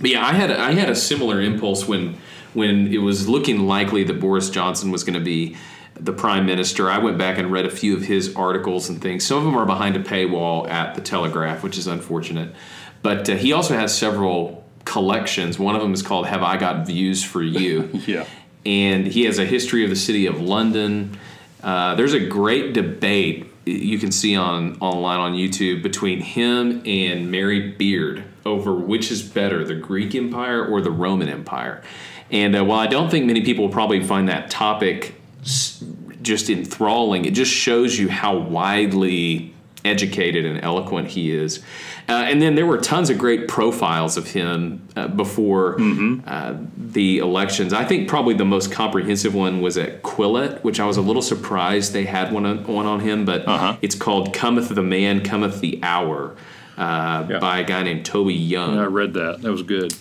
But 0.00 0.10
yeah 0.10 0.26
i 0.26 0.32
had 0.32 0.50
i 0.50 0.72
had 0.72 0.90
a 0.90 0.96
similar 0.96 1.40
impulse 1.40 1.88
when 1.88 2.18
when 2.52 2.92
it 2.92 2.98
was 2.98 3.28
looking 3.28 3.66
likely 3.66 4.04
that 4.04 4.20
boris 4.20 4.50
johnson 4.50 4.90
was 4.90 5.04
going 5.04 5.18
to 5.18 5.24
be 5.24 5.56
the 5.94 6.12
prime 6.12 6.46
minister. 6.46 6.90
I 6.90 6.98
went 6.98 7.18
back 7.18 7.38
and 7.38 7.50
read 7.50 7.66
a 7.66 7.70
few 7.70 7.96
of 7.96 8.02
his 8.02 8.34
articles 8.34 8.88
and 8.88 9.00
things. 9.00 9.26
Some 9.26 9.38
of 9.38 9.44
them 9.44 9.56
are 9.56 9.66
behind 9.66 9.96
a 9.96 10.02
paywall 10.02 10.68
at 10.68 10.94
the 10.94 11.00
Telegraph, 11.00 11.62
which 11.62 11.78
is 11.78 11.86
unfortunate. 11.86 12.54
But 13.02 13.28
uh, 13.28 13.36
he 13.36 13.52
also 13.52 13.74
has 13.74 13.96
several 13.96 14.64
collections. 14.84 15.58
One 15.58 15.74
of 15.74 15.82
them 15.82 15.94
is 15.94 16.02
called 16.02 16.26
"Have 16.26 16.42
I 16.42 16.56
Got 16.56 16.86
Views 16.86 17.22
for 17.22 17.42
You?" 17.42 17.90
yeah, 18.06 18.26
and 18.64 19.06
he 19.06 19.24
has 19.24 19.38
a 19.38 19.44
history 19.44 19.84
of 19.84 19.90
the 19.90 19.96
city 19.96 20.26
of 20.26 20.40
London. 20.40 21.18
Uh, 21.62 21.94
there's 21.94 22.12
a 22.12 22.20
great 22.20 22.74
debate 22.74 23.46
you 23.64 23.98
can 23.98 24.12
see 24.12 24.36
on 24.36 24.76
online 24.80 25.20
on 25.20 25.32
YouTube 25.32 25.82
between 25.82 26.20
him 26.20 26.82
and 26.84 27.30
Mary 27.30 27.70
Beard 27.72 28.24
over 28.44 28.74
which 28.74 29.10
is 29.10 29.22
better, 29.22 29.64
the 29.64 29.74
Greek 29.74 30.14
Empire 30.14 30.64
or 30.64 30.80
the 30.80 30.90
Roman 30.90 31.28
Empire. 31.28 31.82
And 32.30 32.56
uh, 32.56 32.64
while 32.64 32.78
I 32.78 32.86
don't 32.86 33.10
think 33.10 33.26
many 33.26 33.42
people 33.42 33.64
will 33.64 33.72
probably 33.72 34.02
find 34.02 34.28
that 34.28 34.50
topic 34.50 35.14
just 36.22 36.50
enthralling. 36.50 37.24
It 37.24 37.34
just 37.34 37.52
shows 37.52 37.98
you 37.98 38.08
how 38.08 38.36
widely 38.36 39.54
educated 39.84 40.46
and 40.46 40.62
eloquent 40.64 41.08
he 41.08 41.30
is. 41.30 41.58
Uh, 42.08 42.12
and 42.12 42.40
then 42.40 42.54
there 42.54 42.66
were 42.66 42.78
tons 42.78 43.10
of 43.10 43.18
great 43.18 43.48
profiles 43.48 44.16
of 44.16 44.30
him 44.30 44.86
uh, 44.96 45.08
before 45.08 45.76
mm-hmm. 45.76 46.20
uh, 46.26 46.54
the 46.76 47.18
elections. 47.18 47.72
I 47.72 47.84
think 47.84 48.08
probably 48.08 48.34
the 48.34 48.44
most 48.44 48.72
comprehensive 48.72 49.34
one 49.34 49.60
was 49.60 49.76
at 49.76 50.02
Quillette, 50.02 50.62
which 50.64 50.80
I 50.80 50.86
was 50.86 50.96
a 50.96 51.02
little 51.02 51.22
surprised 51.22 51.92
they 51.92 52.04
had 52.04 52.32
one 52.32 52.46
on, 52.46 52.64
one 52.66 52.86
on 52.86 53.00
him, 53.00 53.24
but 53.24 53.46
uh-huh. 53.46 53.76
it's 53.82 53.94
called 53.94 54.34
Cometh 54.34 54.74
the 54.74 54.82
Man, 54.82 55.22
Cometh 55.22 55.60
the 55.60 55.78
Hour 55.82 56.34
uh, 56.76 57.26
yeah. 57.28 57.38
by 57.38 57.58
a 57.58 57.64
guy 57.64 57.82
named 57.82 58.06
Toby 58.06 58.34
Young. 58.34 58.76
Yeah, 58.76 58.82
I 58.82 58.86
read 58.86 59.14
that. 59.14 59.42
That 59.42 59.52
was 59.52 59.62
good. 59.62 59.94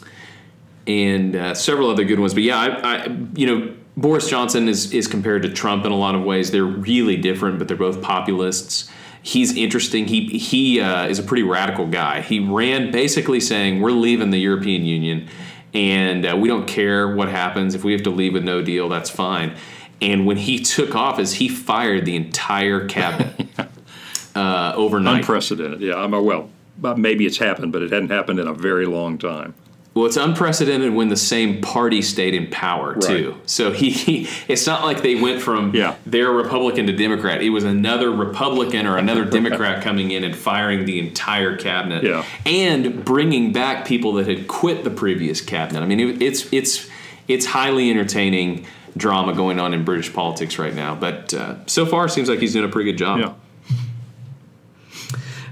And 0.87 1.35
uh, 1.35 1.53
several 1.53 1.89
other 1.89 2.03
good 2.03 2.19
ones. 2.19 2.33
But 2.33 2.43
yeah, 2.43 2.57
I, 2.57 2.67
I 2.67 3.17
you 3.35 3.47
know, 3.47 3.75
Boris 3.95 4.29
Johnson 4.29 4.67
is 4.67 4.91
is 4.91 5.07
compared 5.07 5.43
to 5.43 5.49
Trump 5.49 5.85
in 5.85 5.91
a 5.91 5.97
lot 5.97 6.15
of 6.15 6.23
ways. 6.23 6.51
They're 6.51 6.63
really 6.63 7.17
different, 7.17 7.59
but 7.59 7.67
they're 7.67 7.77
both 7.77 8.01
populists. 8.01 8.89
He's 9.21 9.55
interesting. 9.55 10.07
He 10.07 10.27
he 10.27 10.81
uh, 10.81 11.07
is 11.07 11.19
a 11.19 11.23
pretty 11.23 11.43
radical 11.43 11.87
guy. 11.87 12.21
He 12.21 12.39
ran 12.39 12.91
basically 12.91 13.39
saying 13.39 13.81
we're 13.81 13.91
leaving 13.91 14.31
the 14.31 14.39
European 14.39 14.83
Union, 14.83 15.29
and 15.73 16.25
uh, 16.25 16.35
we 16.35 16.47
don't 16.47 16.67
care 16.67 17.15
what 17.15 17.29
happens. 17.29 17.75
If 17.75 17.83
we 17.83 17.93
have 17.93 18.03
to 18.03 18.09
leave 18.09 18.33
with 18.33 18.43
no 18.43 18.61
deal, 18.61 18.89
that's 18.89 19.09
fine. 19.09 19.55
And 20.01 20.25
when 20.25 20.37
he 20.37 20.59
took 20.59 20.95
office, 20.95 21.33
he 21.33 21.47
fired 21.47 22.03
the 22.03 22.15
entire 22.15 22.87
cabinet 22.87 23.47
uh, 24.35 24.73
overnight. 24.75 25.19
Unprecedented. 25.19 25.81
Yeah, 25.81 25.95
I'm 25.95 26.11
well. 26.11 26.49
Maybe 26.97 27.25
it's 27.25 27.37
happened, 27.37 27.71
but 27.71 27.83
it 27.83 27.91
hadn't 27.91 28.09
happened 28.09 28.39
in 28.39 28.47
a 28.47 28.53
very 28.53 28.87
long 28.87 29.17
time. 29.19 29.53
Well, 29.93 30.07
it's 30.07 30.17
unprecedented 30.17 30.93
when 30.93 31.09
the 31.09 31.17
same 31.17 31.61
party 31.61 32.01
stayed 32.01 32.33
in 32.33 32.47
power 32.47 32.95
too. 32.95 33.39
So 33.45 33.71
he, 33.71 33.91
he, 33.91 34.27
it's 34.47 34.65
not 34.65 34.83
like 34.83 35.03
they 35.03 35.13
went 35.13 35.39
from 35.39 35.75
yeah. 35.75 35.95
their 36.05 36.31
Republican 36.31 36.87
to 36.87 36.93
Democrat. 36.93 37.43
It 37.43 37.51
was 37.51 37.63
another 37.63 38.09
Republican 38.09 38.87
or 38.87 38.97
another 38.97 39.23
Democrat 39.29 39.83
coming 39.83 40.09
in 40.09 40.23
and 40.23 40.35
firing 40.35 40.85
the 40.85 40.97
entire 40.97 41.57
cabinet, 41.57 42.03
yeah. 42.03 42.25
and 42.43 43.05
bringing 43.05 43.53
back 43.53 43.85
people 43.85 44.13
that 44.13 44.27
had 44.27 44.47
quit 44.47 44.83
the 44.83 44.89
previous 44.89 45.41
cabinet. 45.41 45.83
I 45.83 45.85
mean, 45.85 45.99
it, 45.99 46.21
it's 46.23 46.51
it's 46.51 46.89
it's 47.27 47.45
highly 47.45 47.91
entertaining 47.91 48.65
drama 48.97 49.33
going 49.33 49.59
on 49.59 49.75
in 49.75 49.83
British 49.83 50.11
politics 50.11 50.57
right 50.57 50.73
now. 50.73 50.95
But 50.95 51.35
uh, 51.35 51.65
so 51.67 51.85
far, 51.85 52.05
it 52.05 52.09
seems 52.09 52.29
like 52.29 52.39
he's 52.39 52.53
doing 52.53 52.65
a 52.65 52.71
pretty 52.71 52.91
good 52.91 52.97
job. 52.97 53.19
Yeah. 53.19 53.33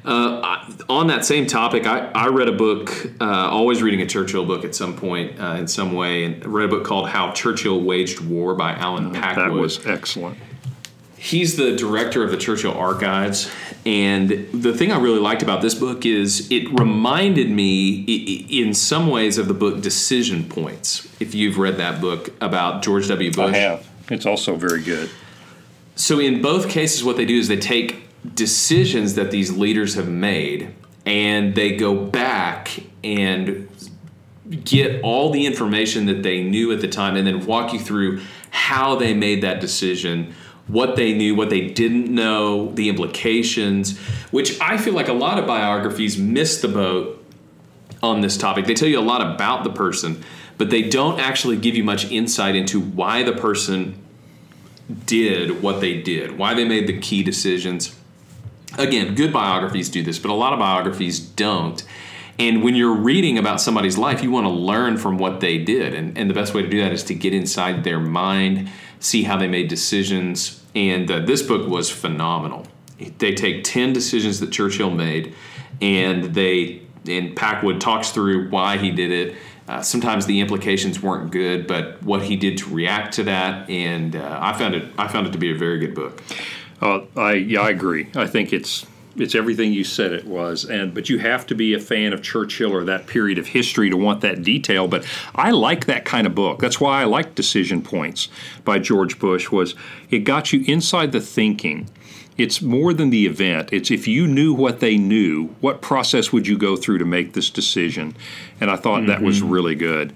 Uh, 0.04 0.66
on 0.90 1.08
that 1.08 1.26
same 1.26 1.46
topic, 1.46 1.86
I, 1.86 2.10
I 2.16 2.28
read 2.28 2.48
a 2.48 2.54
book, 2.54 2.92
uh, 3.22 3.26
always 3.26 3.82
reading 3.84 4.02
a 4.02 4.08
Churchill 4.08 4.46
book 4.46 4.66
at 4.66 4.74
some 4.74 4.96
point 4.96 5.40
uh, 5.40 5.56
in 5.60 5.68
some 5.68 5.94
way, 5.94 6.24
and 6.24 6.44
read 6.46 6.66
a 6.66 6.68
book 6.70 6.86
called 6.86 7.10
How 7.10 7.32
Churchill 7.34 7.82
Waged 7.82 8.20
War 8.20 8.56
by 8.56 8.74
Allen 8.74 9.12
Packwood. 9.12 9.46
That 9.46 9.54
was 9.54 9.86
excellent. 9.86 10.40
He's 11.18 11.56
the 11.56 11.76
director 11.76 12.24
of 12.24 12.32
the 12.32 12.38
Churchill 12.38 12.74
Archives, 12.74 13.52
and 13.86 14.30
the 14.52 14.74
thing 14.74 14.92
I 14.92 15.00
really 15.00 15.20
liked 15.20 15.44
about 15.44 15.62
this 15.62 15.76
book 15.76 16.04
is 16.04 16.52
it 16.52 16.68
reminded 16.80 17.52
me, 17.52 18.02
in 18.50 18.74
some 18.74 19.08
ways, 19.08 19.38
of 19.38 19.48
the 19.48 19.54
book 19.54 19.82
Decision 19.82 20.50
Points. 20.50 21.08
If 21.22 21.36
you've 21.36 21.60
read 21.60 21.78
that 21.78 22.02
book 22.02 22.34
about 22.42 22.82
George 22.82 23.08
W. 23.10 23.32
Bush, 23.32 23.54
I 23.54 23.58
have. 23.58 23.88
It's 24.10 24.26
also 24.26 24.56
very 24.56 24.82
good. 24.82 25.12
So, 25.96 26.20
in 26.20 26.42
both 26.42 26.70
cases, 26.70 27.04
what 27.04 27.18
they 27.18 27.26
do 27.26 27.38
is 27.38 27.48
they 27.48 27.58
take 27.58 28.10
decisions 28.34 29.16
that 29.16 29.32
these 29.32 29.52
leaders 29.52 29.96
have 29.96 30.08
made 30.08 30.74
and 31.06 31.56
they 31.56 31.76
go 31.76 32.06
back 32.06 32.84
and 33.04 33.68
get 34.64 35.02
all 35.02 35.32
the 35.32 35.46
information 35.46 36.06
that 36.06 36.24
they 36.24 36.44
knew 36.44 36.72
at 36.72 36.82
the 36.82 36.88
time 36.88 37.16
and 37.16 37.26
then 37.26 37.46
walk 37.46 37.74
you 37.74 37.80
through 37.80 38.22
how 38.52 38.96
they 38.96 39.14
made 39.14 39.42
that 39.42 39.60
decision 39.62 40.34
what 40.68 40.96
they 40.96 41.14
knew 41.14 41.34
what 41.34 41.50
they 41.50 41.68
didn't 41.68 42.14
know 42.14 42.72
the 42.74 42.90
implications 42.90 43.98
which 44.30 44.60
i 44.62 44.78
feel 44.78 44.94
like 44.94 45.08
a 45.08 45.14
lot 45.14 45.40
of 45.40 45.48
biographies 45.48 46.18
miss 46.18 46.62
the 46.62 46.68
boat 46.68 47.18
on 48.04 48.22
this 48.22 48.36
topic. 48.36 48.66
They 48.66 48.74
tell 48.74 48.88
you 48.88 49.00
a 49.00 49.02
lot 49.02 49.22
about 49.22 49.64
the 49.64 49.70
person 49.70 50.24
but 50.58 50.70
they 50.70 50.84
don't 50.84 51.20
actually 51.20 51.58
give 51.58 51.76
you 51.76 51.84
much 51.84 52.12
insight 52.12 52.56
into 52.56 52.80
why 52.80 53.24
the 53.24 53.32
person 53.32 54.00
did 55.06 55.64
what 55.64 55.80
they 55.80 56.02
did 56.02 56.38
why 56.38 56.54
they 56.54 56.66
made 56.66 56.88
the 56.88 57.00
key 57.00 57.24
decisions 57.24 57.96
again, 58.78 59.16
good 59.16 59.34
biographies 59.34 59.90
do 59.90 60.04
this, 60.04 60.20
but 60.20 60.32
a 60.32 60.34
lot 60.34 60.54
of 60.54 60.60
biographies 60.60 61.20
don't. 61.20 61.84
And 62.40 62.64
when 62.64 62.76
you're 62.76 62.96
reading 62.96 63.38
about 63.38 63.62
somebody's 63.62 63.98
life, 63.98 64.24
you 64.24 64.32
want 64.32 64.46
to 64.46 64.52
learn 64.52 64.98
from 64.98 65.18
what 65.18 65.42
they 65.42 65.58
did. 65.58 65.94
And, 65.94 66.18
and 66.18 66.30
the 66.30 66.34
best 66.34 66.54
way 66.54 66.62
to 66.62 66.68
do 66.68 66.82
that 66.82 66.92
is 66.92 67.04
to 67.04 67.14
get 67.14 67.34
inside 67.34 67.84
their 67.84 68.00
mind, 68.00 68.70
see 69.00 69.24
how 69.24 69.38
they 69.38 69.48
made 69.48 69.68
decisions. 69.68 70.64
And 70.74 71.10
uh, 71.12 71.20
this 71.20 71.42
book 71.42 71.68
was 71.68 71.90
phenomenal. 71.90 72.66
They 73.18 73.34
take 73.34 73.64
10 73.64 73.94
decisions 73.94 74.40
that 74.40 74.52
Churchill 74.52 74.92
made, 74.92 75.36
and 75.82 76.36
they 76.36 76.82
and 77.08 77.36
Packwood 77.36 77.82
talks 77.82 78.12
through 78.12 78.50
why 78.50 78.78
he 78.78 78.92
did 78.92 79.12
it. 79.12 79.36
Uh, 79.68 79.82
sometimes 79.82 80.26
the 80.26 80.40
implications 80.40 81.02
weren't 81.02 81.32
good, 81.32 81.66
but 81.66 82.02
what 82.04 82.22
he 82.22 82.36
did 82.36 82.58
to 82.60 82.70
react 82.70 83.14
to 83.16 83.24
that, 83.24 83.70
and 83.70 84.16
uh, 84.16 84.40
I 84.42 84.54
found 84.54 84.76
it 84.76 84.92
I 84.98 85.08
found 85.08 85.28
it 85.28 85.32
to 85.32 85.40
be 85.40 85.52
a 85.52 85.58
very 85.58 85.80
good 85.80 85.96
book. 85.96 86.22
Uh, 86.82 87.02
I 87.16 87.34
yeah, 87.34 87.62
I 87.62 87.70
agree. 87.70 88.10
I 88.16 88.28
think 88.28 88.52
it's 88.52 88.86
it's 89.18 89.36
everything 89.36 89.74
you 89.74 89.84
said 89.84 90.14
it 90.14 90.26
was 90.26 90.66
and 90.66 90.94
but 90.94 91.10
you 91.10 91.20
have 91.20 91.46
to 91.46 91.56
be 91.56 91.74
a 91.74 91.80
fan 91.80 92.14
of 92.14 92.22
churchill 92.22 92.74
or 92.74 92.84
that 92.84 93.08
period 93.08 93.38
of 93.38 93.48
history 93.48 93.90
to 93.90 93.98
want 93.98 94.22
that 94.22 94.42
detail 94.42 94.88
but 94.88 95.06
i 95.36 95.52
like 95.52 95.86
that 95.86 96.06
kind 96.06 96.26
of 96.26 96.34
book 96.34 96.60
that's 96.60 96.80
why 96.80 97.02
i 97.02 97.04
like 97.04 97.36
decision 97.36 97.82
points 97.82 98.30
by 98.64 98.80
george 98.80 99.20
bush 99.20 99.52
was 99.52 99.76
it 100.10 100.20
got 100.20 100.54
you 100.54 100.64
inside 100.66 101.12
the 101.12 101.22
thinking 101.22 101.90
it's 102.38 102.62
more 102.62 102.94
than 102.94 103.10
the 103.10 103.26
event 103.26 103.70
it's 103.74 103.92
if 103.92 104.08
you 104.08 104.26
knew 104.26 104.54
what 104.54 104.80
they 104.80 104.98
knew 104.98 105.48
what 105.60 105.82
process 105.82 106.32
would 106.32 106.48
you 106.48 106.58
go 106.58 106.78
through 106.78 106.98
to 106.98 107.06
make 107.06 107.34
this 107.34 107.50
decision 107.50 108.16
and 108.62 108.72
i 108.72 108.76
thought 108.76 109.00
mm-hmm. 109.00 109.08
that 109.08 109.22
was 109.22 109.42
mm-hmm. 109.42 109.50
really 109.50 109.76
good 109.76 110.14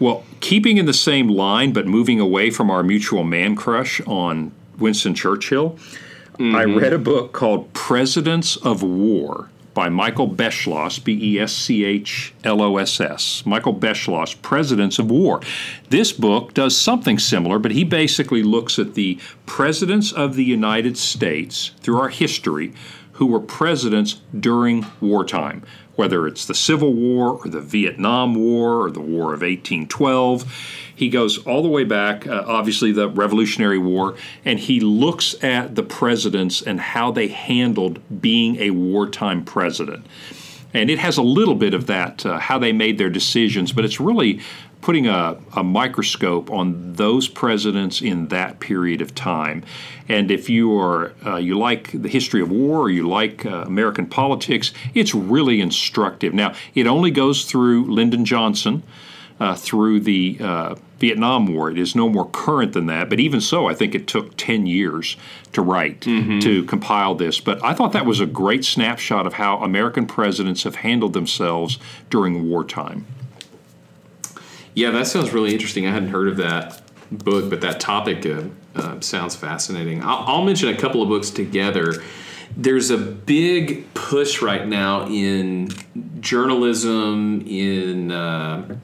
well 0.00 0.24
keeping 0.40 0.78
in 0.78 0.86
the 0.86 0.92
same 0.92 1.28
line 1.28 1.72
but 1.72 1.86
moving 1.86 2.18
away 2.18 2.50
from 2.50 2.70
our 2.70 2.82
mutual 2.82 3.22
man 3.22 3.54
crush 3.54 4.00
on 4.02 4.50
Winston 4.78 5.14
Churchill. 5.14 5.78
Mm-hmm. 6.38 6.54
I 6.54 6.64
read 6.64 6.92
a 6.92 6.98
book 6.98 7.32
called 7.32 7.72
Presidents 7.72 8.56
of 8.56 8.82
War 8.82 9.48
by 9.76 9.90
Michael 9.90 10.28
Beschloss, 10.28 11.02
B 11.02 11.18
E 11.34 11.38
S 11.38 11.52
C 11.52 11.84
H 11.84 12.32
L 12.44 12.62
O 12.62 12.78
S 12.78 12.98
S. 12.98 13.44
Michael 13.44 13.74
Beschloss, 13.74 14.40
Presidents 14.40 14.98
of 14.98 15.10
War. 15.10 15.40
This 15.90 16.12
book 16.12 16.54
does 16.54 16.76
something 16.76 17.18
similar, 17.18 17.58
but 17.58 17.72
he 17.72 17.84
basically 17.84 18.42
looks 18.42 18.78
at 18.78 18.94
the 18.94 19.18
presidents 19.44 20.12
of 20.12 20.34
the 20.34 20.44
United 20.44 20.96
States 20.96 21.72
through 21.80 22.00
our 22.00 22.08
history 22.08 22.72
who 23.12 23.26
were 23.26 23.40
presidents 23.40 24.20
during 24.38 24.86
wartime, 25.00 25.62
whether 25.96 26.26
it's 26.26 26.44
the 26.46 26.54
Civil 26.54 26.92
War 26.92 27.40
or 27.44 27.48
the 27.48 27.60
Vietnam 27.60 28.34
War 28.34 28.82
or 28.82 28.90
the 28.90 29.00
War 29.00 29.34
of 29.34 29.40
1812. 29.40 30.82
He 30.94 31.08
goes 31.08 31.38
all 31.44 31.62
the 31.62 31.68
way 31.68 31.84
back, 31.84 32.26
uh, 32.26 32.44
obviously, 32.46 32.92
the 32.92 33.08
Revolutionary 33.08 33.78
War, 33.78 34.16
and 34.44 34.58
he 34.58 34.80
looks 34.80 35.34
at 35.42 35.74
the 35.74 35.82
presidents 35.82 36.62
and 36.62 36.80
how 36.80 37.10
they 37.10 37.28
handled 37.28 38.00
being 38.20 38.56
a 38.56 38.70
wartime 38.70 39.44
president. 39.44 40.06
And 40.72 40.90
it 40.90 40.98
has 40.98 41.16
a 41.16 41.22
little 41.22 41.54
bit 41.54 41.74
of 41.74 41.86
that, 41.86 42.24
uh, 42.24 42.38
how 42.38 42.58
they 42.58 42.72
made 42.72 42.98
their 42.98 43.10
decisions, 43.10 43.72
but 43.72 43.84
it's 43.84 44.00
really 44.00 44.40
putting 44.86 45.08
a, 45.08 45.36
a, 45.56 45.64
microscope 45.64 46.48
on 46.48 46.92
those 46.92 47.26
presidents 47.26 48.00
in 48.00 48.28
that 48.28 48.60
period 48.60 49.00
of 49.00 49.12
time. 49.16 49.64
And 50.08 50.30
if 50.30 50.48
you 50.48 50.78
are 50.78 51.12
uh, 51.26 51.38
you 51.38 51.58
like 51.58 51.90
the 51.90 52.08
history 52.08 52.40
of 52.40 52.52
war 52.52 52.82
or 52.82 52.88
you 52.88 53.08
like 53.08 53.44
uh, 53.44 53.64
American 53.66 54.06
politics, 54.06 54.72
it's 54.94 55.12
really 55.12 55.60
instructive. 55.60 56.32
Now, 56.32 56.54
it 56.76 56.86
only 56.86 57.10
goes 57.10 57.46
through 57.46 57.92
Lyndon 57.92 58.24
Johnson. 58.24 58.84
Uh, 59.38 59.54
through 59.54 60.00
the 60.00 60.38
uh, 60.40 60.74
Vietnam 60.98 61.46
War. 61.46 61.70
It 61.70 61.78
is 61.78 61.94
no 61.94 62.08
more 62.08 62.26
current 62.26 62.72
than 62.72 62.86
that, 62.86 63.10
but 63.10 63.20
even 63.20 63.42
so, 63.42 63.68
I 63.68 63.74
think 63.74 63.94
it 63.94 64.08
took 64.08 64.34
10 64.38 64.64
years 64.64 65.18
to 65.52 65.60
write, 65.60 66.00
mm-hmm. 66.00 66.38
to 66.38 66.64
compile 66.64 67.14
this. 67.14 67.38
But 67.38 67.62
I 67.62 67.74
thought 67.74 67.92
that 67.92 68.06
was 68.06 68.18
a 68.18 68.24
great 68.24 68.64
snapshot 68.64 69.26
of 69.26 69.34
how 69.34 69.58
American 69.58 70.06
presidents 70.06 70.62
have 70.62 70.76
handled 70.76 71.12
themselves 71.12 71.78
during 72.08 72.48
wartime. 72.48 73.04
Yeah, 74.76 74.92
that 74.92 75.08
sounds 75.08 75.32
really 75.32 75.52
interesting. 75.52 75.88
I 75.88 75.90
hadn't 75.90 76.10
heard 76.10 76.28
of 76.28 76.36
that 76.36 76.82
book, 77.10 77.50
but 77.50 77.62
that 77.62 77.80
topic 77.80 78.24
uh, 78.24 78.42
uh, 78.76 79.00
sounds 79.00 79.34
fascinating. 79.34 80.04
I'll, 80.04 80.22
I'll 80.26 80.44
mention 80.44 80.68
a 80.68 80.76
couple 80.76 81.02
of 81.02 81.08
books 81.08 81.30
together 81.30 82.02
there's 82.56 82.90
a 82.90 82.96
big 82.96 83.92
push 83.92 84.40
right 84.40 84.66
now 84.66 85.06
in 85.08 85.68
journalism 86.20 87.42
in 87.46 88.10
uh, 88.10 88.76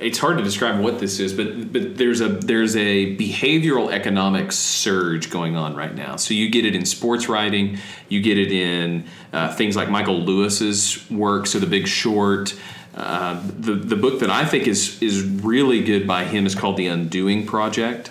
it's 0.00 0.18
hard 0.18 0.38
to 0.38 0.44
describe 0.44 0.80
what 0.80 0.98
this 0.98 1.20
is, 1.20 1.32
but 1.32 1.72
but 1.72 1.96
there's 1.96 2.20
a 2.20 2.28
there's 2.28 2.76
a 2.76 3.16
behavioral 3.16 3.92
economics 3.92 4.56
surge 4.56 5.30
going 5.30 5.56
on 5.56 5.74
right 5.74 5.94
now. 5.94 6.16
So 6.16 6.34
you 6.34 6.48
get 6.50 6.64
it 6.64 6.74
in 6.74 6.84
sports 6.84 7.28
writing, 7.28 7.78
you 8.08 8.20
get 8.20 8.38
it 8.38 8.52
in 8.52 9.06
uh, 9.32 9.54
things 9.54 9.76
like 9.76 9.90
Michael 9.90 10.20
Lewis's 10.20 11.08
work. 11.10 11.46
So 11.46 11.58
The 11.58 11.66
Big 11.66 11.86
Short. 11.86 12.54
Uh, 12.94 13.40
the 13.58 13.74
the 13.74 13.96
book 13.96 14.20
that 14.20 14.30
I 14.30 14.44
think 14.44 14.66
is 14.66 15.00
is 15.02 15.22
really 15.22 15.82
good 15.82 16.06
by 16.06 16.24
him 16.24 16.44
is 16.46 16.54
called 16.54 16.76
The 16.76 16.88
Undoing 16.88 17.46
Project, 17.46 18.10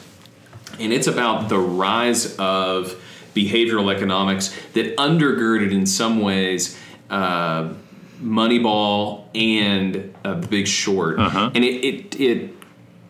and 0.79 0.93
it's 0.93 1.07
about 1.07 1.49
the 1.49 1.59
rise 1.59 2.35
of 2.37 2.95
behavioral 3.35 3.93
economics 3.93 4.55
that 4.73 4.95
undergirded 4.97 5.71
in 5.71 5.85
some 5.85 6.21
ways. 6.21 6.77
Uh, 7.09 7.73
Moneyball 8.21 9.23
and 9.33 10.13
uh, 10.25 10.33
The 10.33 10.47
Big 10.47 10.67
Short, 10.67 11.19
uh-huh. 11.19 11.51
and 11.55 11.63
it, 11.63 11.85
it 11.85 12.19
it 12.19 12.53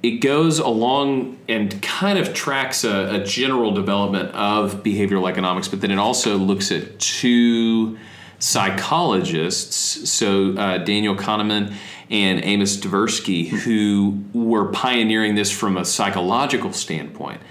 it 0.01 0.21
goes 0.21 0.59
along 0.59 1.37
and 1.49 1.81
kind 1.81 2.17
of 2.17 2.33
tracks 2.33 2.83
a, 2.83 3.15
a, 3.15 3.23
general 3.25 3.71
development 3.71 4.33
of 4.33 4.83
behavioral 4.83 5.29
economics, 5.29 5.67
but 5.67 5.81
then 5.81 5.91
it 5.91 5.97
also 5.97 6.37
looks 6.37 6.71
at 6.71 6.99
two 6.99 7.97
psychologists, 8.39 10.09
so 10.09 10.55
uh, 10.55 10.77
Daniel 10.79 11.15
Kahneman 11.15 11.73
and 12.09 12.43
Amos 12.43 12.77
Tversky, 12.77 13.47
who 13.49 14.23
were 14.33 14.71
pioneering 14.71 15.35
this 15.35 15.51
from 15.51 15.77
a 15.77 15.85
psychological 15.85 16.73
standpoint 16.73 17.41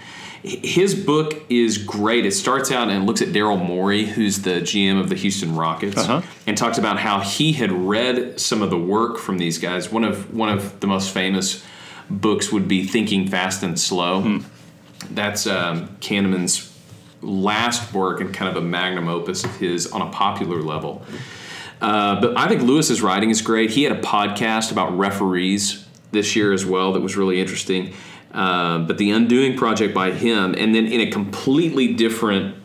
his 0.41 0.95
book 0.95 1.43
is 1.49 1.77
great. 1.77 2.25
It 2.25 2.31
starts 2.31 2.71
out 2.71 2.89
and 2.89 3.05
looks 3.05 3.21
at 3.21 3.29
Daryl 3.29 3.61
Morey, 3.63 4.05
who's 4.05 4.41
the 4.41 4.61
GM 4.61 4.99
of 4.99 5.09
the 5.09 5.15
Houston 5.15 5.55
Rockets, 5.55 5.97
uh-huh. 5.97 6.21
and 6.47 6.57
talks 6.57 6.77
about 6.77 6.99
how 6.99 7.19
he 7.19 7.53
had 7.53 7.71
read 7.71 8.39
some 8.39 8.61
of 8.61 8.69
the 8.69 8.77
work 8.77 9.17
from 9.17 9.37
these 9.37 9.57
guys. 9.57 9.91
One 9.91 10.03
of 10.03 10.33
one 10.33 10.49
of 10.49 10.79
the 10.79 10.87
most 10.87 11.13
famous 11.13 11.63
books 12.09 12.51
would 12.51 12.67
be 12.67 12.85
Thinking 12.85 13.27
Fast 13.27 13.63
and 13.63 13.79
Slow. 13.79 14.21
Hmm. 14.21 14.37
That's 15.11 15.45
um, 15.45 15.89
Kahneman's 15.97 16.68
last 17.21 17.93
work 17.93 18.21
and 18.21 18.33
kind 18.33 18.49
of 18.49 18.61
a 18.61 18.65
magnum 18.65 19.07
opus 19.07 19.43
of 19.43 19.55
his 19.57 19.91
on 19.91 20.01
a 20.01 20.09
popular 20.11 20.61
level. 20.61 21.03
Uh, 21.81 22.19
but 22.19 22.37
I 22.37 22.47
think 22.47 22.61
Lewis's 22.61 23.01
writing 23.01 23.29
is 23.29 23.41
great. 23.41 23.71
He 23.71 23.83
had 23.83 23.97
a 23.97 24.01
podcast 24.01 24.71
about 24.71 24.97
referees 24.97 25.85
this 26.11 26.35
year 26.35 26.51
as 26.53 26.65
well 26.65 26.93
that 26.93 27.01
was 27.01 27.15
really 27.15 27.39
interesting. 27.39 27.93
Uh, 28.33 28.79
but 28.79 28.97
the 28.97 29.11
Undoing 29.11 29.57
Project 29.57 29.93
by 29.93 30.11
him, 30.11 30.53
and 30.57 30.75
then 30.75 30.85
in 30.85 31.01
a 31.01 31.09
completely 31.09 31.93
different 31.93 32.55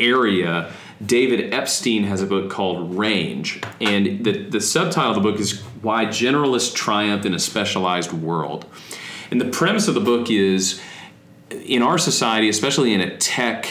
area, 0.00 0.72
David 1.04 1.52
Epstein 1.52 2.04
has 2.04 2.22
a 2.22 2.26
book 2.26 2.50
called 2.50 2.96
Range, 2.96 3.60
and 3.80 4.24
the, 4.24 4.44
the 4.48 4.60
subtitle 4.60 5.10
of 5.10 5.14
the 5.16 5.20
book 5.20 5.38
is 5.38 5.60
Why 5.82 6.06
Generalists 6.06 6.74
Triumph 6.74 7.24
in 7.24 7.34
a 7.34 7.38
Specialized 7.38 8.12
World. 8.12 8.66
And 9.30 9.40
the 9.40 9.46
premise 9.46 9.88
of 9.88 9.94
the 9.94 10.00
book 10.00 10.30
is 10.30 10.80
in 11.50 11.82
our 11.82 11.98
society, 11.98 12.48
especially 12.48 12.94
in 12.94 13.00
a 13.00 13.16
tech 13.16 13.68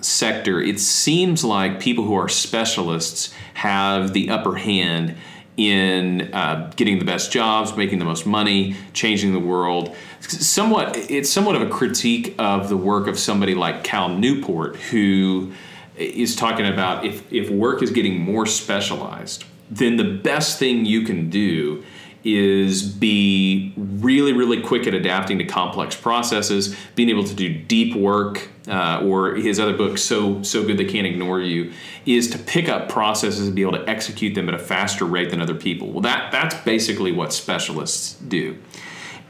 sector, 0.00 0.60
it 0.60 0.80
seems 0.80 1.44
like 1.44 1.80
people 1.80 2.04
who 2.04 2.14
are 2.14 2.28
specialists 2.28 3.32
have 3.54 4.12
the 4.12 4.30
upper 4.30 4.56
hand 4.56 5.16
in 5.56 6.32
uh, 6.32 6.72
getting 6.76 6.98
the 6.98 7.04
best 7.04 7.30
jobs, 7.30 7.76
making 7.76 7.98
the 7.98 8.04
most 8.04 8.26
money, 8.26 8.74
changing 8.94 9.32
the 9.32 9.38
world. 9.38 9.94
Somewhat, 10.20 10.96
it's 10.96 11.30
somewhat 11.30 11.56
of 11.56 11.62
a 11.62 11.68
critique 11.68 12.34
of 12.38 12.68
the 12.68 12.76
work 12.76 13.06
of 13.06 13.18
somebody 13.18 13.54
like 13.54 13.84
Cal 13.84 14.08
Newport, 14.08 14.76
who 14.76 15.52
is 15.96 16.34
talking 16.34 16.66
about 16.66 17.04
if, 17.04 17.30
if 17.30 17.50
work 17.50 17.82
is 17.82 17.90
getting 17.90 18.18
more 18.18 18.46
specialized, 18.46 19.44
then 19.70 19.96
the 19.96 20.04
best 20.04 20.58
thing 20.58 20.86
you 20.86 21.02
can 21.02 21.28
do 21.28 21.84
is 22.24 22.82
be 22.82 23.72
really, 23.76 24.32
really 24.32 24.60
quick 24.60 24.86
at 24.86 24.94
adapting 24.94 25.38
to 25.38 25.44
complex 25.44 25.96
processes, 25.96 26.76
being 26.94 27.08
able 27.08 27.24
to 27.24 27.34
do 27.34 27.52
deep 27.52 27.94
work, 27.96 28.48
uh, 28.68 29.00
or 29.04 29.34
his 29.34 29.58
other 29.58 29.76
book, 29.76 29.98
so 29.98 30.42
so 30.42 30.64
good 30.64 30.76
they 30.76 30.84
can't 30.84 31.06
ignore 31.06 31.40
you, 31.40 31.72
is 32.06 32.30
to 32.30 32.38
pick 32.38 32.68
up 32.68 32.88
processes 32.88 33.46
and 33.46 33.56
be 33.56 33.62
able 33.62 33.72
to 33.72 33.88
execute 33.88 34.34
them 34.34 34.48
at 34.48 34.54
a 34.54 34.58
faster 34.58 35.04
rate 35.04 35.30
than 35.30 35.40
other 35.40 35.54
people. 35.54 35.90
Well, 35.90 36.02
that 36.02 36.30
that's 36.30 36.54
basically 36.64 37.12
what 37.12 37.32
specialists 37.32 38.14
do. 38.20 38.58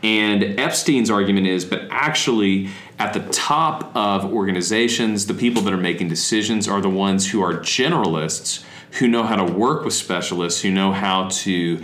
And 0.03 0.59
Epstein's 0.59 1.11
argument 1.11 1.47
is, 1.47 1.65
but 1.65 1.83
actually, 1.89 2.71
at 2.99 3.13
the 3.13 3.21
top 3.31 3.95
of 3.97 4.25
organizations, 4.33 5.27
the 5.27 5.35
people 5.35 5.63
that 5.63 5.73
are 5.73 5.77
making 5.79 6.09
decisions 6.09 6.67
are 6.67 6.81
the 6.81 6.91
ones 6.91 7.31
who 7.31 7.41
are 7.41 7.55
generalists 7.55 8.65
who 8.99 9.09
know 9.09 9.23
how 9.23 9.37
to 9.37 9.53
work 9.53 9.85
with 9.85 9.95
specialists, 9.95 10.61
who 10.61 10.71
know 10.71 10.93
how 10.93 11.29
to 11.29 11.83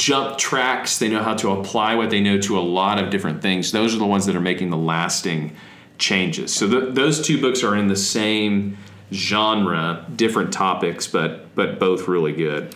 jump 0.00 0.38
tracks, 0.38 0.98
they 0.98 1.08
know 1.08 1.22
how 1.22 1.34
to 1.34 1.50
apply 1.50 1.94
what 1.94 2.08
they 2.08 2.20
know 2.20 2.38
to 2.40 2.58
a 2.58 2.60
lot 2.60 2.98
of 2.98 3.10
different 3.10 3.42
things. 3.42 3.70
Those 3.70 3.94
are 3.94 3.98
the 3.98 4.06
ones 4.06 4.24
that 4.24 4.34
are 4.34 4.40
making 4.40 4.70
the 4.70 4.78
lasting 4.78 5.54
changes. 5.98 6.54
So 6.54 6.66
those 6.66 7.20
two 7.20 7.38
books 7.38 7.62
are 7.62 7.76
in 7.76 7.88
the 7.88 7.96
same 7.96 8.78
genre, 9.12 10.06
different 10.16 10.52
topics, 10.54 11.06
but 11.06 11.54
but 11.54 11.78
both 11.78 12.08
really 12.08 12.32
good. 12.32 12.74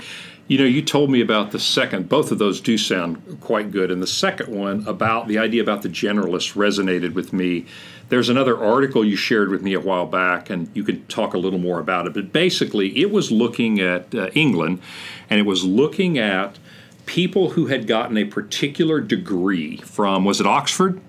You 0.48 0.58
know, 0.58 0.64
you 0.64 0.82
told 0.82 1.08
me 1.08 1.22
about 1.22 1.52
the 1.52 1.58
second. 1.58 2.10
Both 2.10 2.30
of 2.30 2.38
those 2.38 2.60
do 2.60 2.76
sound 2.76 3.40
quite 3.40 3.70
good, 3.70 3.90
and 3.90 4.02
the 4.02 4.06
second 4.06 4.54
one 4.54 4.86
about 4.86 5.26
the 5.26 5.38
idea 5.38 5.62
about 5.62 5.80
the 5.80 5.88
generalist 5.88 6.54
resonated 6.54 7.14
with 7.14 7.32
me. 7.32 7.64
There's 8.10 8.28
another 8.28 8.62
article 8.62 9.02
you 9.02 9.16
shared 9.16 9.48
with 9.48 9.62
me 9.62 9.72
a 9.72 9.80
while 9.80 10.04
back, 10.04 10.50
and 10.50 10.68
you 10.74 10.84
could 10.84 11.08
talk 11.08 11.32
a 11.32 11.38
little 11.38 11.58
more 11.58 11.80
about 11.80 12.06
it. 12.06 12.12
But 12.12 12.34
basically, 12.34 13.00
it 13.00 13.10
was 13.10 13.32
looking 13.32 13.80
at 13.80 14.14
uh, 14.14 14.28
England, 14.34 14.82
and 15.30 15.40
it 15.40 15.46
was 15.46 15.64
looking 15.64 16.18
at 16.18 16.58
people 17.06 17.50
who 17.50 17.66
had 17.66 17.86
gotten 17.86 18.16
a 18.16 18.24
particular 18.24 19.00
degree 19.00 19.78
from, 19.78 20.24
was 20.24 20.40
it 20.40 20.46
Oxford? 20.46 21.00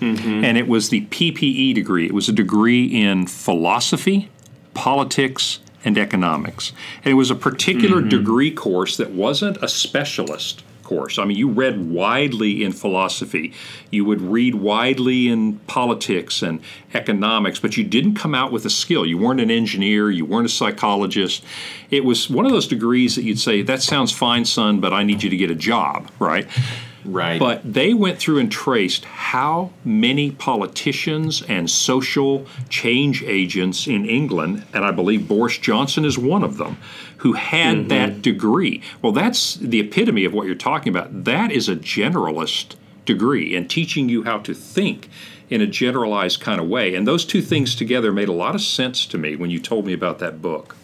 Mm-hmm. 0.00 0.44
And 0.44 0.56
it 0.56 0.68
was 0.68 0.90
the 0.90 1.06
PPE 1.06 1.74
degree. 1.74 2.06
It 2.06 2.14
was 2.14 2.28
a 2.28 2.32
degree 2.32 2.84
in 2.86 3.26
philosophy, 3.26 4.30
politics, 4.74 5.58
and 5.84 5.98
economics. 5.98 6.72
And 7.04 7.10
it 7.10 7.14
was 7.14 7.30
a 7.30 7.34
particular 7.34 7.98
mm-hmm. 7.98 8.08
degree 8.08 8.50
course 8.50 8.96
that 8.96 9.10
wasn't 9.10 9.56
a 9.62 9.68
specialist 9.68 10.62
course. 10.88 11.18
I 11.18 11.24
mean, 11.24 11.36
you 11.36 11.50
read 11.50 11.90
widely 11.90 12.64
in 12.64 12.72
philosophy, 12.72 13.52
you 13.90 14.04
would 14.06 14.22
read 14.22 14.54
widely 14.54 15.28
in 15.28 15.58
politics 15.66 16.42
and 16.42 16.60
economics, 16.94 17.60
but 17.60 17.76
you 17.76 17.84
didn't 17.84 18.14
come 18.14 18.34
out 18.34 18.50
with 18.50 18.64
a 18.64 18.70
skill. 18.70 19.04
You 19.04 19.18
weren't 19.18 19.40
an 19.40 19.50
engineer, 19.50 20.10
you 20.10 20.24
weren't 20.24 20.46
a 20.46 20.50
psychologist. 20.50 21.44
It 21.90 22.04
was 22.04 22.30
one 22.30 22.46
of 22.46 22.52
those 22.52 22.66
degrees 22.66 23.16
that 23.16 23.22
you'd 23.22 23.38
say, 23.38 23.60
That 23.62 23.82
sounds 23.82 24.12
fine, 24.12 24.46
son, 24.46 24.80
but 24.80 24.92
I 24.92 25.02
need 25.02 25.22
you 25.22 25.28
to 25.28 25.36
get 25.36 25.50
a 25.50 25.54
job, 25.54 26.10
right? 26.18 26.48
Right. 27.12 27.38
But 27.38 27.72
they 27.72 27.94
went 27.94 28.18
through 28.18 28.38
and 28.38 28.50
traced 28.50 29.04
how 29.04 29.70
many 29.84 30.30
politicians 30.30 31.42
and 31.42 31.68
social 31.70 32.46
change 32.68 33.22
agents 33.22 33.86
in 33.86 34.04
England, 34.04 34.64
and 34.72 34.84
I 34.84 34.90
believe 34.90 35.26
Boris 35.28 35.58
Johnson 35.58 36.04
is 36.04 36.18
one 36.18 36.42
of 36.44 36.56
them, 36.58 36.78
who 37.18 37.32
had 37.32 37.76
Mm-hmm. 37.76 37.88
that 37.88 38.22
degree. 38.22 38.82
Well, 39.02 39.12
that's 39.12 39.54
the 39.56 39.80
epitome 39.80 40.24
of 40.24 40.32
what 40.32 40.46
you're 40.46 40.54
talking 40.54 40.90
about. 40.94 41.24
That 41.24 41.50
is 41.50 41.68
a 41.68 41.76
generalist 41.76 42.76
degree 43.04 43.56
and 43.56 43.68
teaching 43.68 44.08
you 44.08 44.24
how 44.24 44.38
to 44.38 44.54
think 44.54 45.08
in 45.50 45.60
a 45.62 45.66
generalized 45.66 46.40
kind 46.40 46.60
of 46.60 46.68
way. 46.68 46.94
And 46.94 47.06
those 47.06 47.24
two 47.24 47.40
things 47.42 47.74
together 47.74 48.12
made 48.12 48.28
a 48.28 48.32
lot 48.32 48.54
of 48.54 48.60
sense 48.60 49.06
to 49.06 49.18
me 49.18 49.34
when 49.34 49.50
you 49.50 49.58
told 49.58 49.86
me 49.86 49.92
about 49.94 50.18
that 50.18 50.42
book. 50.42 50.76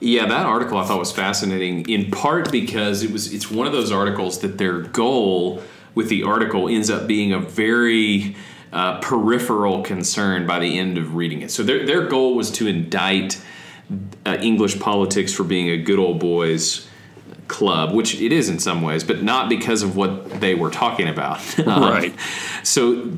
Yeah, 0.00 0.26
that 0.26 0.46
article 0.46 0.78
I 0.78 0.84
thought 0.84 0.98
was 0.98 1.12
fascinating 1.12 1.88
in 1.88 2.10
part 2.10 2.52
because 2.52 3.02
it 3.02 3.10
was 3.10 3.32
it's 3.32 3.50
one 3.50 3.66
of 3.66 3.72
those 3.72 3.90
articles 3.90 4.40
that 4.40 4.58
their 4.58 4.80
goal 4.80 5.62
with 5.94 6.08
the 6.08 6.22
article 6.22 6.68
ends 6.68 6.88
up 6.88 7.06
being 7.08 7.32
a 7.32 7.40
very 7.40 8.36
uh, 8.72 9.00
peripheral 9.00 9.82
concern 9.82 10.46
by 10.46 10.58
the 10.60 10.78
end 10.78 10.98
of 10.98 11.16
reading 11.16 11.42
it. 11.42 11.50
So 11.50 11.62
their 11.62 11.84
their 11.84 12.06
goal 12.06 12.34
was 12.34 12.50
to 12.52 12.68
indict 12.68 13.42
uh, 14.24 14.36
English 14.40 14.78
politics 14.78 15.32
for 15.32 15.44
being 15.44 15.68
a 15.70 15.78
good 15.78 15.98
old 15.98 16.20
boys 16.20 16.86
club, 17.48 17.94
which 17.94 18.20
it 18.20 18.30
is 18.30 18.48
in 18.48 18.58
some 18.58 18.82
ways, 18.82 19.02
but 19.02 19.22
not 19.22 19.48
because 19.48 19.82
of 19.82 19.96
what 19.96 20.40
they 20.40 20.54
were 20.54 20.70
talking 20.70 21.08
about. 21.08 21.40
Um, 21.58 21.82
Right. 21.88 22.14
So 22.62 23.10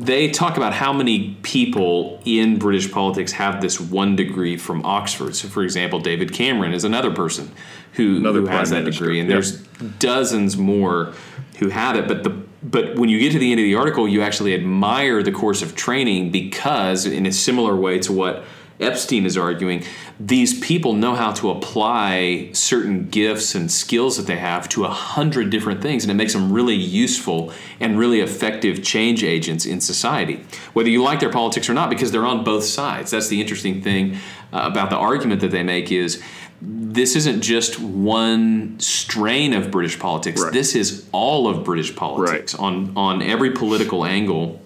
they 0.00 0.30
talk 0.30 0.56
about 0.56 0.72
how 0.72 0.94
many 0.94 1.36
people 1.42 2.22
in 2.24 2.58
British 2.58 2.90
politics 2.90 3.32
have 3.32 3.60
this 3.60 3.78
one 3.78 4.16
degree 4.16 4.56
from 4.56 4.84
Oxford. 4.84 5.36
So, 5.36 5.46
for 5.48 5.62
example, 5.62 6.00
David 6.00 6.32
Cameron 6.32 6.72
is 6.72 6.84
another 6.84 7.10
person 7.10 7.52
who, 7.94 8.16
Another 8.16 8.40
who 8.40 8.46
has 8.46 8.70
that 8.70 8.84
minister, 8.84 9.04
degree, 9.04 9.20
and 9.20 9.28
yep. 9.28 9.36
there's 9.36 9.58
dozens 9.98 10.56
more 10.56 11.12
who 11.58 11.68
have 11.68 11.96
it. 11.96 12.08
But 12.08 12.24
the 12.24 12.30
but 12.62 12.96
when 12.96 13.08
you 13.08 13.18
get 13.18 13.32
to 13.32 13.38
the 13.38 13.50
end 13.50 13.60
of 13.60 13.64
the 13.64 13.74
article, 13.74 14.06
you 14.06 14.20
actually 14.20 14.54
admire 14.54 15.22
the 15.22 15.32
course 15.32 15.62
of 15.62 15.74
training 15.74 16.30
because, 16.30 17.06
in 17.06 17.24
a 17.24 17.32
similar 17.32 17.74
way 17.74 17.98
to 18.00 18.12
what 18.12 18.44
Epstein 18.80 19.26
is 19.26 19.36
arguing, 19.36 19.84
these 20.18 20.58
people 20.60 20.92
know 20.92 21.14
how 21.14 21.32
to 21.32 21.50
apply 21.50 22.50
certain 22.52 23.08
gifts 23.08 23.54
and 23.54 23.70
skills 23.70 24.16
that 24.16 24.26
they 24.26 24.36
have 24.36 24.68
to 24.70 24.84
a 24.84 24.88
hundred 24.88 25.50
different 25.50 25.82
things, 25.82 26.04
and 26.04 26.10
it 26.10 26.14
makes 26.14 26.32
them 26.32 26.52
really 26.52 26.74
useful 26.74 27.52
and 27.78 27.98
really 27.98 28.20
effective 28.20 28.82
change 28.82 29.22
agents 29.22 29.66
in 29.66 29.80
society, 29.80 30.44
whether 30.72 30.88
you 30.88 31.02
like 31.02 31.20
their 31.20 31.30
politics 31.30 31.68
or 31.68 31.74
not, 31.74 31.90
because 31.90 32.10
they're 32.10 32.26
on 32.26 32.44
both 32.44 32.64
sides. 32.64 33.10
That's 33.10 33.28
the 33.28 33.40
interesting 33.40 33.82
thing 33.82 34.16
uh, 34.52 34.68
about 34.70 34.90
the 34.90 34.96
argument 34.96 35.40
that 35.42 35.50
they 35.50 35.62
make 35.62 35.92
is 35.92 36.22
this 36.62 37.16
isn't 37.16 37.40
just 37.40 37.80
one 37.80 38.78
strain 38.78 39.54
of 39.54 39.70
British 39.70 39.98
politics. 39.98 40.42
Right. 40.42 40.52
This 40.52 40.74
is 40.74 41.08
all 41.12 41.48
of 41.48 41.64
British 41.64 41.96
politics 41.96 42.54
on 42.54 42.92
on 42.96 43.22
every 43.22 43.52
political 43.52 44.04
angle. 44.04 44.60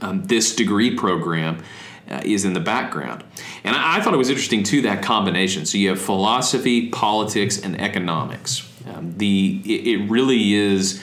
Um, 0.00 0.24
this 0.24 0.56
degree 0.56 0.96
program 0.96 1.62
uh, 2.12 2.20
is 2.24 2.44
in 2.44 2.52
the 2.52 2.60
background, 2.60 3.24
and 3.64 3.74
I, 3.74 3.96
I 3.96 4.00
thought 4.00 4.14
it 4.14 4.18
was 4.18 4.28
interesting 4.28 4.62
too 4.62 4.82
that 4.82 5.02
combination. 5.02 5.66
So 5.66 5.78
you 5.78 5.88
have 5.88 6.00
philosophy, 6.00 6.88
politics, 6.90 7.58
and 7.58 7.80
economics. 7.80 8.68
Um, 8.86 9.16
the 9.16 9.62
it, 9.64 9.86
it 9.86 10.10
really 10.10 10.54
is 10.54 11.02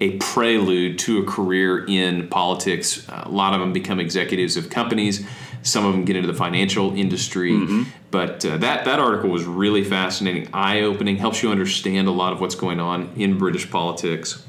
a 0.00 0.16
prelude 0.16 0.98
to 1.00 1.22
a 1.22 1.26
career 1.26 1.84
in 1.86 2.28
politics. 2.28 3.08
Uh, 3.08 3.24
a 3.26 3.30
lot 3.30 3.54
of 3.54 3.60
them 3.60 3.72
become 3.72 4.00
executives 4.00 4.56
of 4.56 4.70
companies. 4.70 5.26
Some 5.62 5.84
of 5.84 5.92
them 5.92 6.06
get 6.06 6.16
into 6.16 6.26
the 6.26 6.38
financial 6.38 6.96
industry. 6.96 7.52
But 8.10 8.44
uh, 8.44 8.56
that 8.58 8.86
that 8.86 8.98
article 8.98 9.28
was 9.30 9.44
really 9.44 9.84
fascinating, 9.84 10.48
eye 10.54 10.80
opening, 10.80 11.16
helps 11.16 11.42
you 11.42 11.50
understand 11.50 12.08
a 12.08 12.10
lot 12.10 12.32
of 12.32 12.40
what's 12.40 12.54
going 12.54 12.80
on 12.80 13.12
in 13.16 13.38
British 13.38 13.70
politics. 13.70 14.44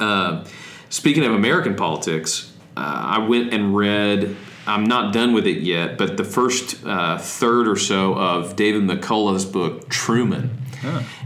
Uh, 0.00 0.44
speaking 0.88 1.24
of 1.24 1.32
American 1.32 1.76
politics, 1.76 2.52
uh, 2.76 2.80
I 3.16 3.18
went 3.18 3.52
and 3.52 3.76
read. 3.76 4.34
I'm 4.66 4.84
not 4.84 5.12
done 5.12 5.32
with 5.34 5.46
it 5.46 5.58
yet, 5.62 5.98
but 5.98 6.16
the 6.16 6.24
first 6.24 6.84
uh, 6.86 7.18
third 7.18 7.68
or 7.68 7.76
so 7.76 8.14
of 8.14 8.56
David 8.56 8.82
McCullough's 8.82 9.44
book 9.44 9.88
Truman, 9.88 10.50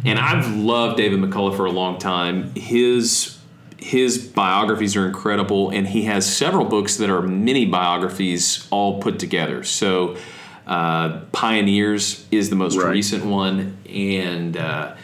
and 0.05 0.19
I've 0.19 0.55
loved 0.57 0.97
David 0.97 1.21
McCullough 1.21 1.57
for 1.57 1.67
a 1.67 1.71
long 1.71 1.99
time. 1.99 2.53
His 2.55 3.39
his 3.79 4.19
biographies 4.19 4.97
are 4.97 5.07
incredible, 5.07 5.71
and 5.71 5.87
he 5.87 6.03
has 6.03 6.27
several 6.27 6.65
books 6.65 6.97
that 6.97 7.11
are 7.11 7.23
mini 7.23 7.65
biographies 7.65 8.67
all 8.71 9.01
put 9.01 9.21
together. 9.21 9.63
So, 9.63 10.17
uh, 10.67 11.21
Pioneers 11.31 12.27
is 12.33 12.51
the 12.51 12.57
most 12.57 12.77
Right. 12.77 12.91
recent 12.91 13.25
one, 13.25 13.77
and 13.89 14.57
uh, 14.57 14.95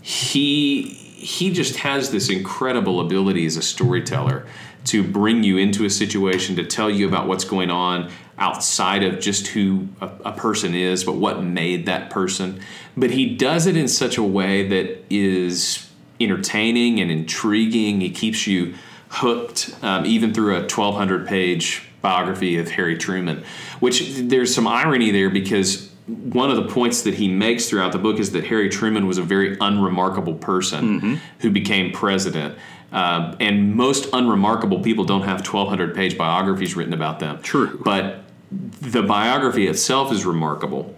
he 0.00 0.98
he 1.22 1.52
just 1.52 1.76
has 1.76 2.10
this 2.10 2.28
incredible 2.28 3.00
ability 3.00 3.46
as 3.46 3.56
a 3.56 3.62
storyteller 3.62 4.44
to 4.84 5.04
bring 5.04 5.44
you 5.44 5.56
into 5.56 5.84
a 5.84 5.90
situation 5.90 6.56
to 6.56 6.64
tell 6.64 6.90
you 6.90 7.06
about 7.06 7.28
what's 7.28 7.44
going 7.44 7.70
on 7.70 8.10
outside 8.38 9.04
of 9.04 9.20
just 9.20 9.46
who 9.48 9.86
a, 10.00 10.10
a 10.24 10.32
person 10.32 10.74
is 10.74 11.04
but 11.04 11.12
what 11.12 11.40
made 11.42 11.86
that 11.86 12.10
person. 12.10 12.60
But 12.96 13.10
he 13.10 13.36
does 13.36 13.66
it 13.66 13.76
in 13.76 13.86
such 13.86 14.18
a 14.18 14.22
way 14.22 14.66
that 14.68 15.04
is 15.08 15.88
entertaining 16.20 17.00
and 17.00 17.10
intriguing. 17.10 18.00
He 18.00 18.10
keeps 18.10 18.48
you 18.48 18.74
hooked 19.08 19.76
um, 19.82 20.04
even 20.04 20.34
through 20.34 20.56
a 20.56 20.60
1200 20.62 21.28
page 21.28 21.88
biography 22.00 22.58
of 22.58 22.68
harry 22.68 22.96
truman 22.96 23.44
which 23.78 24.16
there's 24.16 24.52
some 24.52 24.66
irony 24.66 25.12
there 25.12 25.30
because 25.30 25.91
one 26.06 26.50
of 26.50 26.56
the 26.56 26.68
points 26.72 27.02
that 27.02 27.14
he 27.14 27.28
makes 27.28 27.68
throughout 27.68 27.92
the 27.92 27.98
book 27.98 28.18
is 28.18 28.32
that 28.32 28.44
Harry 28.44 28.68
Truman 28.68 29.06
was 29.06 29.18
a 29.18 29.22
very 29.22 29.56
unremarkable 29.60 30.34
person 30.34 31.20
who 31.38 31.50
became 31.50 31.92
president. 31.92 32.58
Um, 32.90 33.36
and 33.40 33.74
most 33.74 34.08
unremarkable 34.12 34.80
people 34.80 35.04
don't 35.04 35.22
have 35.22 35.46
1,200 35.46 35.94
page 35.94 36.18
biographies 36.18 36.76
written 36.76 36.92
about 36.92 37.20
them. 37.20 37.40
True. 37.40 37.80
But 37.82 38.24
the 38.50 39.02
biography 39.02 39.66
itself 39.66 40.12
is 40.12 40.26
remarkable. 40.26 40.94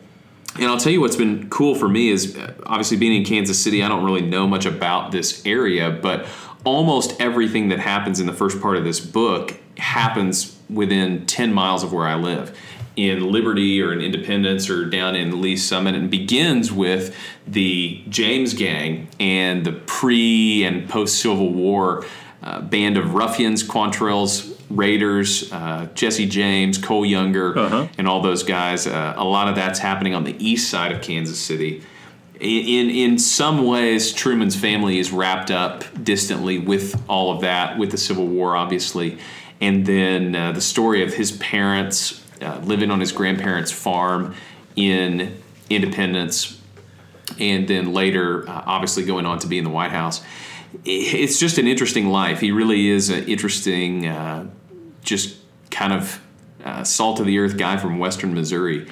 And 0.56 0.64
I'll 0.64 0.78
tell 0.78 0.92
you 0.92 1.00
what's 1.00 1.16
been 1.16 1.48
cool 1.50 1.74
for 1.74 1.88
me 1.88 2.08
is 2.08 2.36
uh, 2.36 2.54
obviously 2.64 2.96
being 2.96 3.14
in 3.14 3.24
Kansas 3.24 3.62
City, 3.62 3.82
I 3.82 3.88
don't 3.88 4.04
really 4.04 4.22
know 4.22 4.46
much 4.46 4.66
about 4.66 5.12
this 5.12 5.44
area, 5.46 5.90
but 5.90 6.26
almost 6.64 7.20
everything 7.20 7.68
that 7.68 7.78
happens 7.78 8.20
in 8.20 8.26
the 8.26 8.32
first 8.32 8.60
part 8.60 8.76
of 8.76 8.84
this 8.84 8.98
book 8.98 9.54
happens 9.76 10.58
within 10.70 11.26
10 11.26 11.52
miles 11.52 11.82
of 11.82 11.92
where 11.92 12.06
I 12.06 12.14
live 12.14 12.56
in 12.96 13.30
Liberty 13.32 13.82
or 13.82 13.92
in 13.92 14.00
Independence 14.00 14.70
or 14.70 14.84
down 14.84 15.16
in 15.16 15.40
Lee 15.40 15.56
Summit 15.56 15.94
and 15.94 16.10
begins 16.10 16.70
with 16.70 17.16
the 17.46 18.02
James 18.08 18.54
Gang 18.54 19.08
and 19.18 19.64
the 19.64 19.72
pre 19.72 20.64
and 20.64 20.88
post 20.88 21.20
Civil 21.20 21.52
War 21.52 22.04
uh, 22.42 22.60
band 22.60 22.96
of 22.96 23.14
ruffians, 23.14 23.62
Quantrill's, 23.66 24.52
Raiders, 24.70 25.50
uh, 25.52 25.88
Jesse 25.94 26.26
James, 26.26 26.78
Cole 26.78 27.04
Younger, 27.06 27.58
Uh-huh. 27.58 27.88
and 27.98 28.06
all 28.06 28.20
those 28.20 28.42
guys. 28.42 28.86
Uh, 28.86 29.14
a 29.16 29.24
lot 29.24 29.48
of 29.48 29.54
that's 29.56 29.78
happening 29.78 30.14
on 30.14 30.24
the 30.24 30.36
east 30.44 30.68
side 30.70 30.92
of 30.92 31.00
Kansas 31.02 31.38
City. 31.38 31.82
In, 32.40 32.88
in 32.88 32.90
in 32.90 33.18
some 33.18 33.64
ways, 33.64 34.12
Truman's 34.12 34.56
family 34.56 34.98
is 34.98 35.10
wrapped 35.12 35.50
up 35.50 35.84
distantly 36.02 36.58
with 36.58 37.00
all 37.08 37.32
of 37.34 37.40
that, 37.42 37.78
with 37.78 37.90
the 37.92 37.98
Civil 37.98 38.26
War, 38.26 38.56
obviously, 38.56 39.18
and 39.60 39.86
then 39.86 40.34
uh, 40.34 40.52
the 40.52 40.60
story 40.60 41.02
of 41.02 41.14
his 41.14 41.32
parents 41.32 42.23
uh, 42.44 42.58
living 42.60 42.90
on 42.90 43.00
his 43.00 43.12
grandparents' 43.12 43.72
farm 43.72 44.34
in 44.76 45.36
Independence, 45.70 46.60
and 47.38 47.66
then 47.66 47.92
later, 47.92 48.48
uh, 48.48 48.62
obviously, 48.66 49.04
going 49.04 49.26
on 49.26 49.38
to 49.40 49.46
be 49.46 49.58
in 49.58 49.64
the 49.64 49.70
White 49.70 49.92
House. 49.92 50.22
It's 50.84 51.38
just 51.38 51.58
an 51.58 51.66
interesting 51.66 52.08
life. 52.08 52.40
He 52.40 52.50
really 52.50 52.88
is 52.88 53.08
an 53.08 53.24
interesting, 53.24 54.06
uh, 54.06 54.48
just 55.02 55.36
kind 55.70 55.92
of 55.92 56.20
uh, 56.64 56.84
salt 56.84 57.20
of 57.20 57.26
the 57.26 57.38
earth 57.38 57.56
guy 57.56 57.76
from 57.76 57.98
Western 57.98 58.34
Missouri 58.34 58.86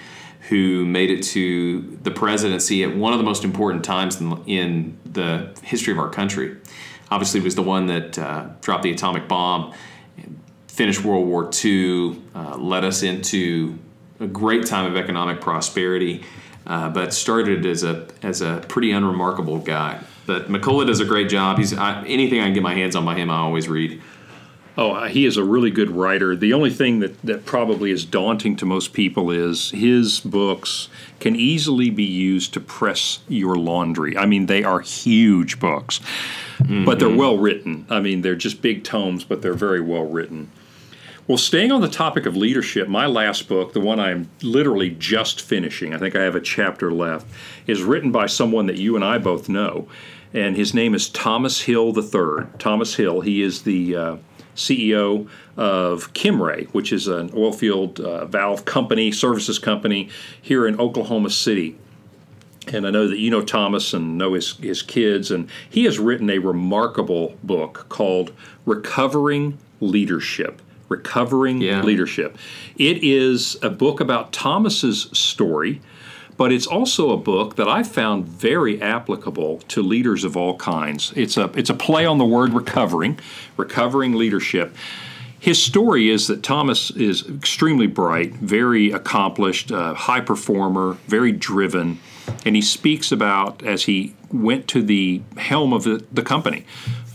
who 0.49 0.85
made 0.85 1.11
it 1.11 1.23
to 1.23 1.99
the 2.03 2.11
presidency 2.11 2.83
at 2.83 2.95
one 2.97 3.13
of 3.13 3.19
the 3.19 3.25
most 3.25 3.45
important 3.45 3.85
times 3.85 4.21
in, 4.21 4.43
in 4.47 4.99
the 5.05 5.57
history 5.63 5.93
of 5.93 5.99
our 5.99 6.11
country. 6.11 6.57
Obviously, 7.11 7.41
was 7.41 7.55
the 7.55 7.63
one 7.63 7.87
that 7.87 8.19
uh, 8.19 8.49
dropped 8.61 8.83
the 8.83 8.91
atomic 8.91 9.29
bomb, 9.29 9.73
finished 10.73 11.05
World 11.05 11.29
War 11.29 11.51
II, 11.63 12.19
uh, 12.35 12.57
led 12.57 12.83
us 12.83 13.03
into 13.03 13.79
a 14.21 14.27
great 14.27 14.65
time 14.65 14.87
of 14.87 14.97
economic 14.97 15.41
prosperity, 15.41 16.25
uh, 16.67 16.89
but 16.89 17.13
started 17.13 17.67
as 17.67 17.85
a 17.85 18.09
as 18.23 18.41
a 18.41 18.65
pretty 18.69 18.91
unremarkable 18.91 19.59
guy. 19.59 20.01
But 20.25 20.49
McCullough 20.49 20.87
does 20.87 21.01
a 21.01 21.05
great 21.05 21.29
job. 21.29 21.59
He's 21.59 21.77
I, 21.77 22.03
anything 22.07 22.41
I 22.41 22.45
can 22.45 22.55
get 22.55 22.63
my 22.63 22.75
hands 22.75 22.97
on 22.97 23.05
by 23.05 23.17
him, 23.17 23.31
I 23.31 23.37
always 23.37 23.69
read. 23.69 24.01
Oh, 24.79 24.93
uh, 24.93 25.09
he 25.09 25.27
is 25.27 25.37
a 25.37 25.45
really 25.45 25.71
good 25.71 25.91
writer. 25.91 26.35
The 26.35 26.55
only 26.55 26.71
thing 26.71 27.01
that, 27.01 27.21
that 27.21 27.45
probably 27.45 27.91
is 27.91 28.07
daunting 28.07 28.57
to 28.57 28.65
most 28.65 28.95
people 28.95 29.31
is 29.31 29.71
his 29.73 30.21
books 30.21 30.89
can 31.21 31.37
easily 31.37 31.91
be 31.91 32.05
used 32.05 32.55
to 32.55 32.61
press 32.61 33.19
your 33.29 33.57
laundry. 33.57 34.17
I 34.17 34.25
mean, 34.25 34.47
they 34.47 34.65
are 34.65 34.81
huge 34.81 35.61
books, 35.61 36.01
but 36.87 36.99
they're 36.99 37.15
well 37.15 37.37
written. 37.37 37.85
I 37.91 38.01
mean, 38.01 38.23
they're 38.23 38.35
just 38.35 38.63
big 38.63 38.83
tomes, 38.83 39.25
but 39.25 39.43
they're 39.43 39.53
very 39.53 39.83
well 39.83 40.07
written. 40.07 40.51
Well, 41.33 41.39
staying 41.39 41.73
on 41.73 41.81
the 41.81 41.89
topic 41.89 42.27
of 42.27 42.37
leadership, 42.37 42.89
my 42.89 43.07
last 43.07 43.49
book, 43.49 43.73
the 43.73 43.81
one 43.81 43.99
I'm 43.99 44.29
literally 44.43 44.91
just 44.91 45.41
finishing, 45.41 45.95
I 45.95 45.99
think 45.99 46.15
I 46.15 46.25
have 46.25 46.35
a 46.35 46.43
chapter 46.43 46.93
left, 46.93 47.27
is 47.67 47.83
written 47.83 48.13
by 48.13 48.27
someone 48.27 48.67
that 48.67 48.77
you 48.77 48.97
and 48.97 49.03
I 49.03 49.17
both 49.17 49.49
know. 49.49 49.89
And 50.35 50.57
his 50.59 50.75
name 50.75 50.95
is 50.95 51.09
Thomas 51.09 51.63
Hill 51.63 51.99
III. 51.99 52.49
Thomas 52.59 52.97
Hill, 52.97 53.23
he 53.23 53.41
is 53.41 53.63
the 53.63 53.97
uh, 53.97 54.17
CEO 54.55 55.27
of 55.57 56.13
Kimray, 56.13 56.67
which 56.75 56.93
is 56.93 57.09
an 57.09 57.31
oilfield 57.31 57.99
uh, 57.99 58.27
valve 58.27 58.67
company, 58.67 59.11
services 59.11 59.59
company 59.59 60.11
here 60.43 60.67
in 60.67 60.79
Oklahoma 60.79 61.31
City. 61.31 61.79
And 62.67 62.87
I 62.87 62.91
know 62.91 63.09
that 63.09 63.19
you 63.19 63.31
know 63.31 63.41
Thomas 63.41 63.95
and 63.95 64.19
know 64.19 64.35
his, 64.35 64.59
his 64.59 64.83
kids, 64.83 65.31
and 65.31 65.49
he 65.71 65.85
has 65.85 65.99
written 65.99 66.29
a 66.29 66.41
remarkable 66.41 67.39
book 67.43 67.87
called 67.89 68.35
Recovering 68.67 69.57
Leadership. 69.81 70.61
Recovering 70.93 71.63
Yeah. 71.63 71.83
Leadership. 71.83 72.37
It 72.77 73.03
is 73.03 73.57
a 73.63 73.71
book 73.71 73.99
about 74.01 74.31
Thomas's 74.33 75.09
story, 75.13 75.81
but 76.37 76.53
it's 76.53 76.67
also 76.67 77.13
a 77.13 77.17
book 77.17 77.57
that 77.57 77.67
I 77.67 77.83
found 77.83 78.27
very 78.27 78.81
applicable 78.83 79.61
to 79.69 79.83
leaders 79.83 80.23
of 80.23 80.37
all 80.37 80.57
kinds. 80.57 81.13
It's 81.17 81.39
a 81.39 81.51
it's 81.55 81.71
a 81.71 81.75
play 81.75 82.05
on 82.05 82.19
the 82.19 82.27
word 82.27 82.53
recovering, 82.53 83.19
recovering 83.57 84.13
leadership. 84.15 84.75
His 85.41 85.61
story 85.61 86.09
is 86.09 86.29
that 86.29 86.43
Thomas 86.43 86.91
is 86.91 87.27
extremely 87.29 87.89
bright, 87.89 88.35
very 88.35 88.93
accomplished, 88.93 89.73
uh, 89.73 89.95
high 89.95 90.21
performer, 90.21 90.99
very 91.09 91.33
driven, 91.33 91.99
and 92.45 92.55
he 92.55 92.63
speaks 92.63 93.11
about 93.11 93.61
as 93.65 93.85
he 93.85 94.15
went 94.31 94.69
to 94.69 94.83
the 94.83 95.23
helm 95.39 95.73
of 95.73 95.83
the, 95.83 96.05
the 96.13 96.23
company, 96.23 96.65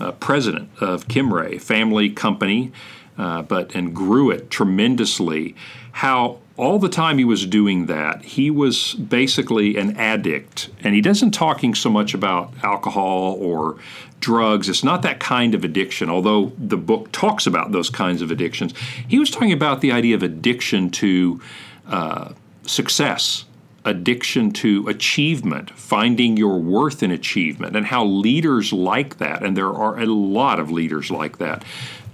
uh, 0.02 0.12
president 0.12 0.70
of 0.82 1.08
Kimray, 1.08 1.62
family 1.62 2.10
company, 2.10 2.72
uh, 3.18 3.42
but 3.42 3.76
and 3.76 3.96
grew 3.96 4.30
it 4.32 4.50
tremendously. 4.50 5.56
How 5.92 6.40
all 6.58 6.80
the 6.80 6.90
time 6.90 7.20
he 7.20 7.26
was 7.26 7.46
doing 7.46 7.86
that, 7.86 8.24
he 8.24 8.50
was 8.50 8.96
basically 8.96 9.78
an 9.78 9.96
addict, 9.96 10.70
and 10.84 10.96
he 10.96 11.02
doesn't 11.02 11.32
talking 11.32 11.76
so 11.76 11.90
much 11.90 12.14
about 12.14 12.52
alcohol 12.64 13.38
or 13.40 13.78
drugs. 14.20 14.68
It's 14.68 14.84
not 14.84 15.04
that 15.04 15.20
kind 15.20 15.54
of 15.54 15.64
addiction, 15.64 16.10
although 16.10 16.52
the 16.58 16.78
book 16.78 17.12
talks 17.12 17.46
about 17.46 17.72
those 17.72 17.90
kinds 17.92 18.22
of 18.24 18.32
addictions. 18.32 18.74
He 19.08 19.20
was 19.20 19.30
talking 19.30 19.54
about 19.54 19.82
the 19.82 19.92
idea 19.92 20.16
of 20.16 20.24
addiction 20.24 20.90
to 20.92 21.40
uh, 21.88 22.34
success, 22.64 23.46
addiction 23.86 24.52
to 24.52 24.88
achievement, 24.88 25.70
finding 25.72 26.38
your 26.38 26.60
worth 26.60 27.04
in 27.04 27.12
achievement, 27.12 27.76
and 27.76 27.86
how 27.86 28.04
leaders 28.04 28.74
like 28.74 29.20
that, 29.20 29.44
and 29.44 29.56
there 29.56 29.74
are 29.74 30.00
a 30.00 30.08
lot 30.08 30.60
of 30.60 30.72
leaders 30.72 31.12
like 31.12 31.38
that, 31.38 31.64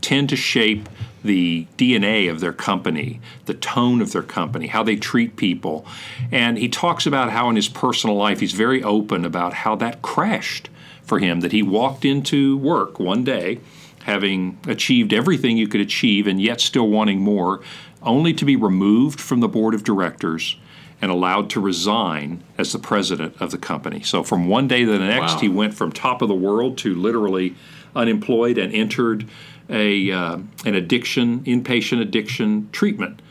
tend 0.04 0.30
to 0.30 0.36
shape 0.36 0.88
the 1.24 1.66
DNA 1.78 2.30
of 2.30 2.42
their 2.42 2.54
company, 2.54 3.22
the 3.46 3.54
tone 3.54 4.02
of 4.02 4.12
their 4.12 4.22
company, 4.24 4.68
how 4.68 4.84
they 4.84 4.98
treat 4.98 5.38
people. 5.38 5.86
And 6.32 6.58
he 6.58 6.68
talks 6.68 7.06
about 7.06 7.32
how 7.32 7.50
in 7.50 7.56
his 7.56 7.70
personal 7.70 8.16
life 8.16 8.42
he's 8.42 8.52
very 8.52 8.84
open 8.84 9.24
about 9.24 9.54
how 9.54 9.76
that 9.78 10.02
crashed 10.02 10.70
for 11.04 11.20
him, 11.20 11.40
that 11.40 11.54
he 11.54 11.64
walked 11.64 12.04
into 12.06 12.58
work 12.58 13.00
one 13.00 13.24
day 13.24 13.60
having 14.04 14.60
achieved 14.68 15.14
everything 15.14 15.56
you 15.56 15.68
could 15.68 15.80
achieve 15.80 16.28
and 16.28 16.42
yet 16.42 16.60
still 16.60 16.90
wanting 16.90 17.20
more, 17.20 17.62
only 18.02 18.34
to 18.34 18.44
be 18.44 18.56
removed 18.56 19.20
from 19.20 19.40
the 19.40 19.48
board 19.48 19.74
of 19.74 19.84
directors 19.84 20.58
and 21.02 21.10
allowed 21.10 21.50
to 21.50 21.60
resign 21.60 22.44
as 22.58 22.74
the 22.74 22.80
president 22.80 23.34
of 23.40 23.52
the 23.52 23.58
company. 23.58 24.02
So 24.02 24.24
from 24.24 24.48
one 24.48 24.68
day 24.68 24.84
to 24.86 24.92
the 24.92 25.00
next, 25.00 25.36
Wow. 25.36 25.40
he 25.40 25.50
went 25.50 25.74
from 25.74 25.92
top 25.92 26.22
of 26.22 26.28
the 26.28 26.36
world 26.36 26.78
to 26.80 26.94
literally 26.94 27.56
unemployed 27.96 28.58
and 28.58 28.74
entered 28.74 29.26
a 29.70 30.12
uh, 30.12 30.38
an 30.66 30.76
addiction 30.76 31.44
inpatient 31.44 32.02
addiction 32.02 32.70
treatment 32.72 33.22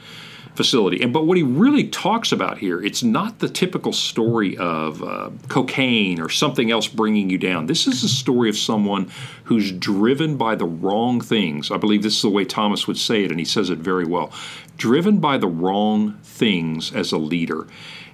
facility. 0.55 1.03
And 1.03 1.13
but 1.13 1.27
what 1.27 1.37
he 1.37 1.43
really 1.43 1.89
talks 1.89 2.33
about 2.33 2.59
here, 2.59 2.83
it's 2.83 3.03
not 3.03 3.39
the 3.39 3.49
typical 3.49 3.93
story 3.93 4.57
of 4.57 5.03
uh, 5.03 5.31
cocaine 5.49 6.21
or 6.21 6.29
something 6.29 6.71
else 6.71 6.89
bringing 6.89 7.31
you 7.31 7.39
down. 7.39 7.67
This 7.67 7.87
is 7.87 8.03
a 8.03 8.09
story 8.09 8.49
of 8.49 8.57
someone 8.57 9.11
who's 9.45 9.73
driven 9.73 10.37
by 10.37 10.55
the 10.55 10.67
wrong 10.67 11.21
things. 11.21 11.71
I 11.71 11.77
believe 11.77 12.03
this 12.03 12.17
is 12.17 12.23
the 12.23 12.31
way 12.31 12.45
Thomas 12.45 12.87
would 12.87 12.99
say 12.99 13.25
it, 13.25 13.31
and 13.31 13.41
he 13.41 13.47
says 13.47 13.71
it 13.71 13.79
very 13.79 14.05
well. 14.05 14.33
Driven 14.77 15.19
by 15.19 15.39
the 15.39 15.49
wrong 15.49 16.19
things 16.23 16.93
as 16.95 17.13
a 17.13 17.19
leader, 17.19 17.67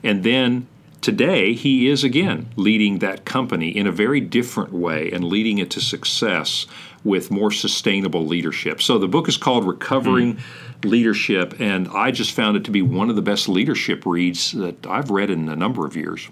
and 0.02 0.22
then. 0.22 0.68
Today, 1.00 1.54
he 1.54 1.88
is 1.88 2.02
again 2.02 2.48
leading 2.56 2.98
that 2.98 3.24
company 3.24 3.68
in 3.68 3.87
a 3.87 3.92
very 3.92 4.20
different 4.20 4.72
way 4.72 5.11
and 5.12 5.24
leading 5.24 5.58
it 5.58 5.70
to 5.70 5.80
success 5.80 6.66
with 7.04 7.30
more 7.30 7.52
sustainable 7.52 8.26
leadership. 8.26 8.82
So, 8.82 8.98
the 8.98 9.06
book 9.08 9.28
is 9.28 9.37
called 9.37 9.64
Recovering 9.66 10.38
Leadership, 10.82 11.61
and 11.61 11.88
I 11.88 12.11
just 12.11 12.32
found 12.32 12.56
it 12.56 12.64
to 12.64 12.70
be 12.72 12.82
one 12.82 13.11
of 13.11 13.16
the 13.16 13.22
best 13.22 13.48
leadership 13.48 14.04
reads 14.06 14.52
that 14.52 14.87
I've 14.87 15.11
read 15.11 15.30
in 15.30 15.48
a 15.48 15.56
number 15.56 15.87
of 15.87 15.96
years. 15.96 16.28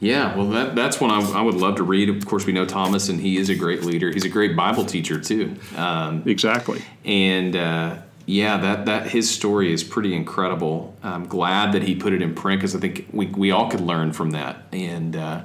Yeah, 0.00 0.34
well, 0.34 0.48
that, 0.50 0.74
that's 0.74 0.98
one 0.98 1.10
I, 1.10 1.20
I 1.38 1.42
would 1.42 1.56
love 1.56 1.76
to 1.76 1.82
read. 1.82 2.08
Of 2.08 2.24
course, 2.24 2.46
we 2.46 2.54
know 2.54 2.64
Thomas, 2.64 3.10
and 3.10 3.20
he 3.20 3.36
is 3.36 3.50
a 3.50 3.54
great 3.54 3.84
leader. 3.84 4.10
He's 4.10 4.24
a 4.24 4.30
great 4.30 4.56
Bible 4.56 4.86
teacher 4.86 5.20
too. 5.20 5.54
Um, 5.76 6.22
Exactly. 6.24 6.82
and 7.04 7.54
uh, 7.54 7.98
yeah, 8.30 8.58
that 8.58 8.86
that 8.86 9.10
his 9.10 9.28
story 9.28 9.72
is 9.72 9.82
pretty 9.82 10.14
incredible. 10.14 10.94
I'm 11.02 11.26
glad 11.26 11.72
that 11.72 11.82
he 11.82 11.96
put 11.96 12.12
it 12.12 12.22
in 12.22 12.34
print 12.34 12.60
because 12.60 12.76
I 12.76 12.78
think 12.78 13.08
we 13.12 13.26
we 13.26 13.50
all 13.50 13.68
could 13.68 13.80
learn 13.80 14.12
from 14.12 14.30
that. 14.30 14.62
And 14.72 15.16
uh, 15.16 15.42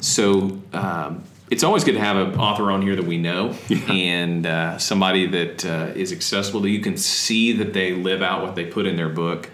so 0.00 0.60
um, 0.74 1.24
it's 1.50 1.64
always 1.64 1.84
good 1.84 1.94
to 1.94 2.00
have 2.00 2.16
an 2.16 2.38
author 2.38 2.70
on 2.70 2.82
here 2.82 2.94
that 2.96 3.06
we 3.06 3.16
know 3.16 3.56
and 3.88 4.46
uh, 4.46 4.76
somebody 4.76 5.26
that 5.26 5.64
uh, 5.64 5.92
is 5.94 6.12
accessible 6.12 6.60
that 6.60 6.70
you 6.70 6.80
can 6.80 6.98
see 6.98 7.52
that 7.52 7.72
they 7.72 7.94
live 7.94 8.20
out 8.20 8.42
what 8.42 8.54
they 8.54 8.66
put 8.66 8.86
in 8.86 8.96
their 8.96 9.08
book. 9.08 9.48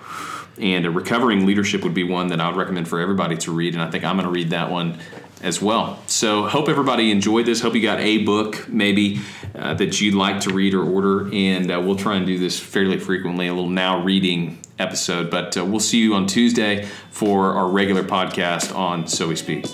And 0.58 0.86
a 0.86 0.90
recovering 0.90 1.46
leadership 1.46 1.82
would 1.82 1.94
be 1.94 2.04
one 2.04 2.28
that 2.28 2.40
I 2.40 2.48
would 2.48 2.56
recommend 2.56 2.86
for 2.86 3.00
everybody 3.00 3.36
to 3.38 3.52
read, 3.52 3.74
and 3.74 3.82
I 3.82 3.90
think 3.90 4.04
I'm 4.04 4.16
going 4.16 4.26
to 4.26 4.30
read 4.30 4.50
that 4.50 4.70
one 4.70 5.00
as 5.42 5.60
well. 5.60 6.02
So 6.06 6.46
hope 6.46 6.68
everybody 6.68 7.10
enjoyed 7.10 7.46
this. 7.46 7.60
Hope 7.60 7.74
you 7.74 7.82
got 7.82 8.00
a 8.00 8.24
book 8.24 8.68
maybe 8.68 9.20
uh, 9.54 9.74
that 9.74 10.00
you'd 10.00 10.14
like 10.14 10.40
to 10.40 10.52
read 10.52 10.74
or 10.74 10.82
order, 10.82 11.28
and 11.32 11.70
uh, 11.70 11.80
we'll 11.84 11.96
try 11.96 12.16
and 12.16 12.26
do 12.26 12.38
this 12.38 12.58
fairly 12.58 12.98
frequently. 12.98 13.46
A 13.48 13.54
little 13.54 13.68
now 13.68 14.02
reading 14.02 14.58
episode, 14.78 15.30
but 15.30 15.56
uh, 15.56 15.64
we'll 15.64 15.80
see 15.80 15.98
you 15.98 16.14
on 16.14 16.26
Tuesday 16.26 16.88
for 17.10 17.52
our 17.52 17.68
regular 17.68 18.02
podcast 18.02 18.74
on 18.74 19.06
So 19.06 19.28
We 19.28 19.36
Speak. 19.36 19.66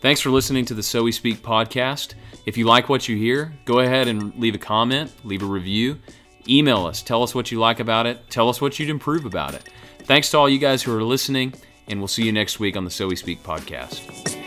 Thanks 0.00 0.20
for 0.20 0.30
listening 0.30 0.64
to 0.64 0.74
the 0.74 0.82
So 0.82 1.04
We 1.04 1.12
Speak 1.12 1.42
podcast. 1.42 2.14
If 2.44 2.56
you 2.56 2.66
like 2.66 2.88
what 2.88 3.08
you 3.08 3.16
hear, 3.16 3.54
go 3.64 3.78
ahead 3.78 4.08
and 4.08 4.34
leave 4.34 4.56
a 4.56 4.58
comment, 4.58 5.12
leave 5.22 5.44
a 5.44 5.46
review, 5.46 6.00
email 6.48 6.86
us, 6.86 7.02
tell 7.02 7.22
us 7.22 7.34
what 7.34 7.50
you 7.50 7.58
like 7.58 7.80
about 7.80 8.06
it, 8.06 8.28
tell 8.30 8.48
us 8.48 8.60
what 8.60 8.78
you'd 8.78 8.90
improve 8.90 9.24
about 9.24 9.54
it. 9.54 9.62
Thanks 10.00 10.30
to 10.30 10.38
all 10.38 10.48
you 10.48 10.58
guys 10.58 10.82
who 10.82 10.96
are 10.96 11.02
listening, 11.02 11.54
and 11.88 12.00
we'll 12.00 12.08
see 12.08 12.24
you 12.24 12.32
next 12.32 12.58
week 12.58 12.76
on 12.76 12.84
the 12.84 12.90
So 12.90 13.06
We 13.08 13.16
Speak 13.16 13.42
podcast. 13.42 14.41